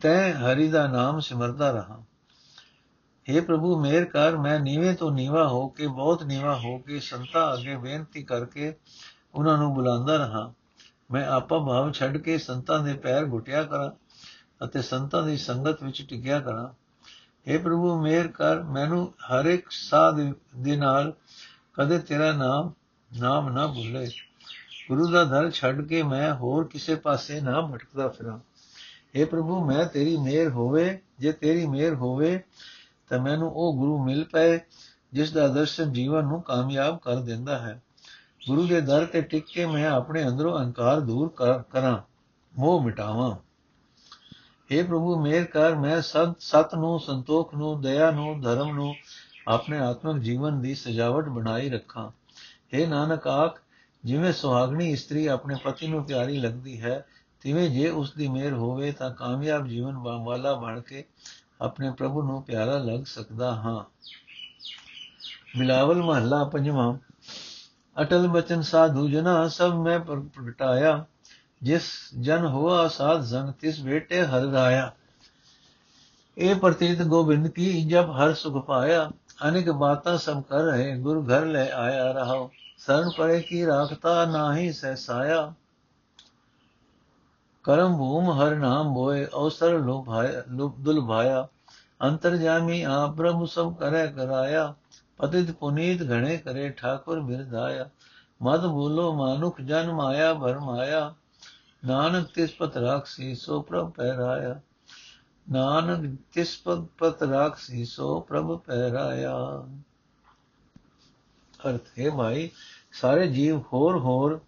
ਤੈ 0.00 0.32
ਹਰੀ 0.32 0.68
ਦਾ 0.68 0.87
ਨਾਮ 0.87 1.20
ਸਿਮਰਦਾ 1.20 1.70
ਰਹਾ। 1.70 2.02
हे 3.28 3.41
ਪ੍ਰਭੂ 3.41 3.76
ਮੇਰ 3.80 4.06
ਕਰ 4.06 4.36
ਮੈਂ 4.38 4.60
ਨੀਵੇਂ 4.60 4.93
ਤੋਂ 4.93 5.12
ਨੀਵਾ 5.12 5.47
ਹੋ 5.47 5.67
ਕੇ 5.69 5.88
ਬਹੁਤ 5.88 6.23
ਨੀਵਾ 6.23 6.56
ਹੋ 6.56 6.78
ਕੇ 6.78 7.00
ਸੰਤਾਂ 7.00 7.54
ਅੱਗੇ 7.54 7.76
ਬੇਨਤੀ 7.76 8.23
ਕਰਕੇ 8.23 8.73
ਉਹਨਾਂ 9.36 9.58
ਨੂੰ 9.58 9.73
ਬੁਲਾਉਂਦਾ 9.73 10.15
ਰਹਾ 10.17 10.52
ਮੈਂ 11.12 11.26
ਆਪਾ 11.28 11.58
ਭਾਵ 11.58 11.91
ਛੱਡ 11.91 12.17
ਕੇ 12.17 12.38
ਸੰਤਾਂ 12.38 12.80
ਦੇ 12.80 12.93
ਪੈਰ 12.93 13.26
ਘੁਟਿਆ 13.26 13.63
ਕਰਾਂ 13.63 13.89
ਅਤੇ 14.63 14.82
ਸੰਤਾਂ 14.82 15.23
ਦੀ 15.23 15.38
ਸੰਗਤ 15.38 15.84
ਵਿੱਚ 15.84 16.02
ਟਿਕਿਆ 16.02 16.39
ਕਰਾਂ 16.39 16.67
हे 17.47 17.62
ਪ੍ਰਭੂ 17.63 17.95
ਮੇਰ 18.02 18.28
ਕਰ 18.28 18.62
ਮੈਨੂੰ 18.69 19.06
ਹਰ 19.32 19.45
ਇੱਕ 19.45 19.69
ਸਾਧ 19.71 20.21
ਦੇ 20.56 20.76
ਨਾਲ 20.76 21.13
ਕਦੇ 21.73 22.00
ਤੇਰਾ 22.00 22.32
ਨਾਮ 22.32 22.71
ਨਾਮ 23.12 23.50
ਨਾ 23.50 23.67
ਭੁੱਲੇ 23.67 24.08
ਗੁਰੂ 24.89 25.08
ਦਾ 25.08 25.23
ਦਰ 25.23 25.50
ਛੱਡ 25.52 25.82
ਕੇ 25.88 26.02
ਮੈਂ 26.04 26.34
ਹੋਰ 26.34 26.67
ਕਿਸੇ 26.67 26.95
ਪਾਸੇ 26.95 27.39
ਨਾ 27.41 27.62
ਭਟਕਦਾ 27.62 28.08
ਫਿਰਾਂ 28.08 28.39
हे 29.15 29.28
ਪ੍ਰਭੂ 29.28 29.63
ਮੈਂ 29.65 29.86
ਤੇਰੀ 29.86 30.17
ਮਿਹਰ 30.17 30.50
ਹੋਵੇ 30.50 31.00
ਜੇ 31.19 31.32
ਤੇਰੀ 31.32 31.65
ਮਿਹਰ 31.65 31.93
ਹੋਵੇ 31.95 32.39
ਤਾਂ 33.12 33.20
ਮੈਨੂੰ 33.20 33.53
ਉਹ 33.55 33.77
ਗੁਰੂ 33.77 34.05
ਮਿਲ 34.05 34.25
ਪਏ, 34.25 34.61
ਜਿਸ 35.12 35.33
ਦਾ 35.33 35.48
ਦਰਸ਼ਨ 35.48 35.92
ਜੀਵਨ 35.92 36.25
ਨੂੰ 36.25 36.42
ਕਾਮਯਾਬ 36.42 36.98
ਕਰ 36.98 37.16
ਦਿੰਦਾ 37.16 37.59
ਹੈ। 37.59 37.83
ਗੁਰੂ 38.48 38.66
ਦੇ 38.66 38.81
ਦਰ 38.81 39.05
ਤੇ 39.07 39.22
ਟਿਕ 39.22 39.44
ਕੇ 39.46 39.66
ਮੈਂ 39.66 39.90
ਆਪਣੇ 39.90 40.29
ਅੰਦਰੋਂ 40.29 40.59
ਅਹੰਕਾਰ 40.59 41.01
ਦੂਰ 41.01 41.29
ਕਰਾਂ, 41.70 41.98
ਮੋਹ 42.59 42.83
ਮਿਟਾਵਾਂ। 42.83 43.37
हे 44.70 44.87
ਪ੍ਰਭੂ, 44.87 45.22
ਮੇਰ 45.22 45.44
ਕਰ, 45.44 45.75
ਮੈਂ 45.75 46.01
ਸਤ 46.03 46.35
ਸਤ 46.38 46.75
ਨੂੰ, 46.75 47.01
ਸੰਤੋਖ 47.01 47.55
ਨੂੰ, 47.55 47.81
ਦਇਆ 47.81 48.11
ਨੂੰ, 48.11 48.40
ਧਰਮ 48.40 48.75
ਨੂੰ, 48.75 48.94
ਆਪਣੇ 49.48 49.79
ਆਤਮਿਕ 49.79 50.22
ਜੀਵਨ 50.22 50.61
ਦੀ 50.61 50.75
ਸਜਾਵਟ 50.75 51.25
ਬਣਾਈ 51.25 51.70
ਰੱਖਾਂ। 51.70 52.11
हे 52.75 52.88
ਨਾਨਕ 52.88 53.27
ਆਖ, 53.27 53.61
ਜਿਵੇਂ 54.05 54.33
ਸੁਹਾਗਣੀ 54.33 54.90
ਇਸਤਰੀ 54.90 55.27
ਆਪਣੇ 55.27 55.57
ਪਤੀ 55.64 55.87
ਨੂੰ 55.87 56.05
ਪਿਆਰੀ 56.05 56.38
ਲੱਗਦੀ 56.38 56.81
ਹੈ, 56.81 57.07
ਤਿਵੇਂ 57.40 57.70
ਜੇ 57.70 57.88
ਉਸ 57.88 58.12
ਦੀ 58.12 58.29
ਮਿਹਰ 58.29 58.53
ਹੋਵੇ 58.53 58.92
ਤਾਂ 58.92 59.11
ਕਾਮਯਾਬ 59.11 59.66
ਜੀਵਨ 59.66 59.96
ਵਾਲਾ 60.25 60.55
ਬਣ 60.55 60.81
ਕੇ 60.81 61.05
ਆਪਣੇ 61.62 61.90
ਪ੍ਰਭੂ 61.90 62.22
ਨੂੰ 62.22 62.42
ਪਿਆਰਾ 62.42 62.79
ਲੱਗ 62.79 63.05
ਸਕਦਾ 63.05 63.53
ਹਾਂ 63.55 63.85
ਬਿਲਾਵਲ 65.59 66.03
ਮਹੱਲਾ 66.03 66.44
ਪੰਜਵਾਂ 66.44 66.94
ਅਟਲ 68.03 68.29
ਬਚਨ 68.29 68.62
ਸਾਧੂ 68.62 69.09
ਜਨਾ 69.09 69.48
ਸਭ 69.48 69.75
ਮੈਂ 69.75 69.98
ਪ੍ਰਗਟਾਇਆ 70.01 71.05
ਜਿਸ 71.62 71.83
ਜਨ 72.20 72.46
ਹੋਆ 72.46 72.88
ਸਾਧ 72.88 73.25
ਸੰਗ 73.25 73.53
ਤਿਸ 73.53 73.81
ਬੇਟੇ 73.81 74.22
ਹਰ 74.22 74.51
ਰਾਇਆ 74.53 74.90
ਇਹ 76.37 76.55
ਪ੍ਰਤੀਤ 76.55 77.03
ਗੋਬਿੰਦ 77.03 77.48
ਕੀ 77.48 77.85
ਜਬ 77.85 78.11
ਹਰ 78.11 78.35
ਸੁਖ 78.35 78.66
ਪਾਇਆ 78.66 79.11
ਅਨੇਕ 79.48 79.70
ਬਾਤਾਂ 79.70 80.18
ਸਭ 80.18 80.42
ਕਰ 80.42 80.62
ਰਹੇ 80.62 80.96
ਗੁਰ 80.96 81.22
ਘਰ 81.27 81.46
ਲੈ 81.46 81.68
ਆਇਆ 81.70 82.12
ਰਹਾਓ 82.12 82.51
ਸਰਨ 82.79 83.11
ਪਰੇ 83.18 83.40
ਕੀ 83.40 83.66
ਰਾਖਤਾ 83.66 84.25
ਨਾਹੀ 84.25 84.72
ਸਹਿਸਾਇਆ 84.72 85.42
ਕਰਮ 85.42 85.62
ਭੂਮ 87.64 88.31
ਹਰ 88.33 88.55
ਨਾਮ 88.55 88.92
ਬੋਏ 88.94 89.25
ਅਵਸਰ 89.27 89.79
ਲੋਭਾਇਆ 89.79 90.42
ਦੁਲ 90.79 91.01
ਭਾਇਆ 91.01 91.46
ਅੰਤਰ 92.03 92.37
ਜਾਮੀ 92.37 92.83
ਆਪ 92.83 93.16
ਪ੍ਰਭੂ 93.16 93.46
ਸਭ 93.46 93.75
ਕਰੇ 93.75 94.07
ਕਰਾਇਆ 94.07 94.75
ਪਤਿਤ 95.18 95.51
ਪੁਨੀਤ 95.51 96.03
ਘਣੇ 96.03 96.37
ਕਰੇ 96.37 96.68
ਠਾਕੁਰ 96.70 97.20
ਬਿਰਧਾਇਆ 97.20 97.88
ਮਦ 98.40 98.66
ਬੋਲੋ 98.66 99.12
ਮਾਨੁਖ 99.12 99.61
ਜਨ 99.61 99.90
ਮਾਇਆ 99.92 100.33
ਭਰ 100.35 100.59
ਮਾਇਆ 100.59 101.14
ਨਾਨਕ 101.83 102.27
ਤਿਸ 102.35 102.51
ਪਤ 102.51 102.77
ਰਾਖਸੀ 102.77 103.35
ਸੋ 103.35 103.61
ਪ੍ਰਭ 103.61 103.90
ਪਹਿਰਾਇਆ 103.90 104.61
ਨਾਨਕ 105.46 106.16
ਤਿਸ 106.35 106.57
ਪਤ 106.57 106.85
ਪਤ 106.98 107.22
ਰਾਖਸੀ 107.22 107.85
ਸੋ 107.85 108.20
ਪ੍ਰਭ 108.20 108.57
ਪਹਿਰਾਇਆ 108.59 109.37
ਅਰਥ 111.61 111.98
ਹੈ 111.98 112.11
ਭਾਈ 112.11 112.51
ਸਾਰੇ 112.92 113.27
ਜੀਵ 113.27 113.61
ਹੋਰ 113.72 113.98
ਹੋਰ 113.98 114.40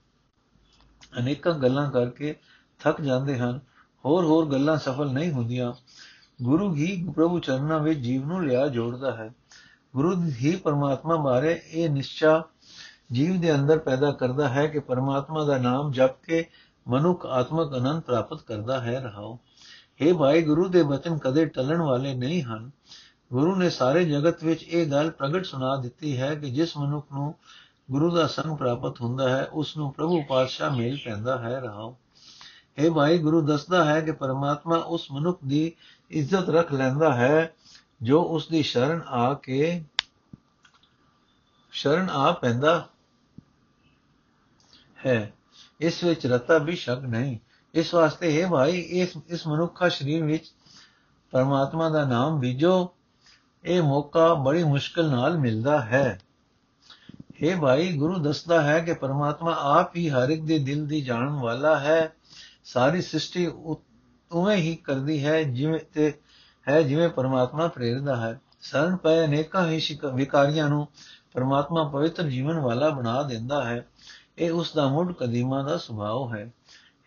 ਅਨੇਕਾਂ 1.18 1.52
ਗੱਲਾਂ 1.54 1.90
ਕਰਕੇ 1.90 2.34
ਥੱਕ 2.84 3.00
ਜਾਂਦੇ 3.00 3.38
ਹਨ, 3.38 3.60
ਹੋਰ 4.04 4.24
ਹੋਰ 4.24 4.46
ਗੱਲਾਂ 4.46 4.76
ਸਫਲ 4.76 5.12
ਨਹੀਂ 5.12 5.32
ਹੁੰਦੀਆਂ। 5.32 5.72
ਗੁਰੂ 6.42 6.74
ਹੀ 6.74 7.08
ਪ੍ਰਭੂ 7.16 7.38
ਚਰਨਾਂ 7.38 7.80
ਵਿੱਚ 7.80 8.00
ਜੀਵ 8.00 8.26
ਨੂੰ 8.26 8.46
ਲਿਆ 8.46 8.68
ਜੋੜਦਾ 8.68 9.16
ਹੈ। 9.16 9.34
ਗੁਰੂ 9.94 10.22
ਹੀ 10.24 10.56
ਪਰਮਾਤਮਾ 10.56 11.16
ਬਾਰੇ 11.16 11.62
ਇਹ 11.66 11.90
ਨਿਸ਼ਚਾ 11.90 12.44
ਜੀਵ 13.12 13.40
ਦੇ 13.40 13.54
ਅੰਦਰ 13.54 13.78
ਪੈਦਾ 13.78 14.12
ਕਰਦਾ 14.12 14.48
ਹੈ 14.48 14.66
ਕਿ 14.66 14.78
ਪਰਮਾਤਮਾ 14.78 15.44
ਦਾ 15.44 15.58
ਨਾਮ 15.58 15.92
ਜਪ 15.92 16.22
ਕੇ 16.22 16.44
ਮਨੁੱਖ 16.88 17.26
ਆਤਮਕ 17.26 17.76
ਅਨੰਦ 17.76 18.02
ਪ੍ਰਾਪਤ 18.02 18.42
ਕਰਦਾ 18.42 18.80
ਹੈ, 18.80 19.00
ਰਹਾਓ। 19.00 19.38
हे 20.02 20.16
ਭਾਈ, 20.16 20.42
ਗੁਰੂ 20.42 20.68
ਦੇ 20.68 20.82
ਬਚਨ 20.82 21.18
ਕਦੇ 21.18 21.44
ਟਲਣ 21.44 21.82
ਵਾਲੇ 21.82 22.14
ਨਹੀਂ 22.14 22.42
ਹਨ। 22.42 22.70
ਗੁਰੂ 23.32 23.56
ਨੇ 23.56 23.70
ਸਾਰੇ 23.70 24.04
ਜਗਤ 24.04 24.44
ਵਿੱਚ 24.44 24.62
ਇਹ 24.62 24.90
ਗੱਲ 24.90 25.10
ਪ੍ਰਗਟ 25.10 25.44
ਸੁਣਾ 25.44 25.76
ਦਿੱਤੀ 25.76 26.20
ਹੈ 26.20 26.34
ਕਿ 26.34 26.50
ਜਿਸ 26.50 26.76
ਮਨੁੱਖ 26.76 27.06
ਨੂੰ 27.12 27.34
ਗੁਰੂ 27.90 28.10
ਦਾ 28.10 28.26
ਸੰਗ 28.26 28.56
ਪ੍ਰਾਪਤ 28.56 29.00
ਹੁੰਦਾ 29.00 29.28
ਹੈ, 29.28 29.48
ਉਸ 29.52 29.76
ਨੂੰ 29.76 29.92
ਪ੍ਰਭੂ 29.92 30.22
ਪਾਤਸ਼ਾਹ 30.28 30.76
ਮੇਲ 30.76 30.98
ਪੈਂਦਾ 31.04 31.38
ਹੈ, 31.38 31.60
ਰਹਾਓ। 31.60 31.96
ਇਹ 32.78 32.90
ਭਾਈ 32.90 33.18
ਗੁਰੂ 33.18 33.40
ਦੱਸਦਾ 33.40 33.84
ਹੈ 33.84 34.00
ਕਿ 34.00 34.12
ਪਰਮਾਤਮਾ 34.12 34.76
ਉਸ 34.76 35.10
ਮਨੁੱਖ 35.12 35.38
ਦੀ 35.46 35.72
ਇੱਜ਼ਤ 36.10 36.48
ਰੱਖ 36.48 36.72
ਲੈਂਦਾ 36.72 37.14
ਹੈ, 37.14 37.54
ਜੋ 38.02 38.22
ਉਸ 38.22 38.48
ਦੀ 38.48 38.62
ਸ਼ਰਨ 38.62 39.02
ਆ 39.06 39.34
ਕੇ, 39.34 39.84
ਸ਼ਰਨ 41.72 42.10
ਆ 42.10 42.32
ਪੈਂਦਾ 42.32 42.88
ਹੈ। 45.06 45.32
ਇਸ 45.80 46.04
ਵਿੱਚ 46.04 46.26
ਰਤਾ 46.26 46.58
ਵੀ 46.58 46.76
ਸ਼ੱਕ 46.76 47.00
ਨਹੀਂ। 47.00 47.38
ਇਸ 47.74 47.94
ਵਾਸਤੇ 47.94 48.42
ਹੈ 48.42 48.48
ਭਾਈ, 48.48 48.80
ਇਸ 48.80 49.12
ਇਸ 49.28 49.46
ਮਨੁੱਖਾ 49.46 49.88
ਸਰੀਰ 49.88 50.24
ਵਿੱਚ 50.24 50.54
ਪਰਮਾਤਮਾ 51.30 51.88
ਦਾ 51.88 52.04
ਨਾਮ 52.04 52.40
ਬੀਜੋ। 52.40 52.94
ਇਹ 53.64 53.82
ਮੌਕਾ 53.82 54.34
ਬੜੀ 54.34 54.64
ਮੁਸ਼ਕਲ 54.64 55.10
ਨਾਲ 55.10 55.38
ਮਿਲਦਾ 55.38 55.80
ਹੈ। 55.80 56.20
हे 57.14 57.60
ਭਾਈ, 57.60 57.96
ਗੁਰੂ 57.96 58.18
ਦੱਸਦਾ 58.18 58.62
ਹੈ 58.62 58.80
ਕਿ 58.80 58.94
ਪਰਮਾਤਮਾ 58.94 59.56
ਆਪ 59.60 59.96
ਹੀ 59.96 60.08
ਹਰ 60.08 60.28
ਇੱਕ 60.28 60.42
ਦੇ 60.42 60.58
ਦਿਲ 60.58 60.86
ਦੀ 60.86 61.00
ਜਾਣਨ 61.00 61.32
ਵਾਲਾ 61.32 61.78
ਹੈ। 61.78 62.12
ਸਾਰੀ 62.63 63.01
ਸ੍ਰਿਸ਼ਟੀ 63.01 63.47
ਉਵੇਂ 64.31 64.57
ਹੀ 64.57 64.75
ਕਰਦੀ 64.75 65.23
ਹੈ 65.25 65.41
ਜਿਵੇਂ 65.43 65.79
ਤੇ 65.93 66.11
ਹੈ 66.67 66.81
ਜਿਵੇਂ 66.81 67.09
ਪਰਮਾਤਮਾ 67.09 67.67
ਪ੍ਰੇਰਦਾ 67.67 68.15
ਹੈ 68.15 68.39
ਸਰਨ 68.61 68.95
ਪਏ 68.95 69.23
ਅਨੇਕਾਂ 69.25 69.67
ਹੀ 69.67 69.97
ਵਿਕਾਰੀਆਂ 70.13 70.69
ਨੂੰ 70.69 70.87
ਪਰਮਾਤਮਾ 71.33 71.83
ਪਵਿੱਤਰ 71.83 72.23
ਜੀਵਨ 72.23 72.59
ਵਾਲਾ 72.59 72.89
ਬਣਾ 72.89 73.21
ਦਿੰਦਾ 73.23 73.63
ਹੈ 73.65 73.85
ਇਹ 74.37 74.51
ਉਸ 74.51 74.73
ਦਾ 74.75 74.87
ਮੁੱਢ 74.87 75.11
ਕਦੀਮਾ 75.11 75.61
ਦਾ 75.63 75.77
ਸੁਭਾਅ 75.77 76.35
ਹੈ 76.35 76.51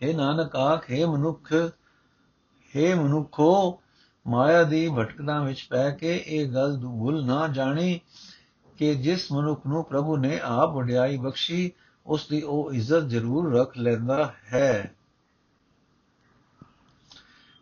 हे 0.01 0.15
ਨਾਨਕ 0.15 0.55
ਆਖ 0.55 0.89
हे 0.91 1.07
ਮਨੁੱਖ 1.07 1.53
हे 2.73 2.95
ਮਨੁੱਖੋ 2.95 3.79
ਮਾਇਆ 4.25 4.63
ਦੀ 4.63 4.87
ਭਟਕਣਾ 4.89 5.41
ਵਿੱਚ 5.43 5.65
ਪੈ 5.69 5.89
ਕੇ 5.89 6.15
ਇਹ 6.17 6.47
ਗੱਲ 6.47 6.77
ਭੁੱਲ 6.77 7.25
ਨਾ 7.25 7.47
ਜਾਣੀ 7.47 7.99
ਕਿ 8.79 8.93
ਜਿਸ 8.95 9.31
ਮਨੁੱਖ 9.31 9.65
ਨੂੰ 9.67 9.83
ਪ੍ਰਭੂ 9.85 10.17
ਨੇ 10.17 10.39
ਆਪ 10.43 10.75
ਵਡਿਆਈ 10.75 11.17
ਬਖਸ਼ੀ 11.17 11.71
ਉਸ 12.05 12.27
ਦੀ 12.27 12.41
ਉਹ 12.41 12.73
ਇੱਜ਼ਤ 12.73 13.03
ਜ਼ਰੂਰ 13.03 13.53
ਰੱਖ 13.55 13.77
ਲੈਂਦਾ 13.77 14.33
ਹੈ 14.53 14.95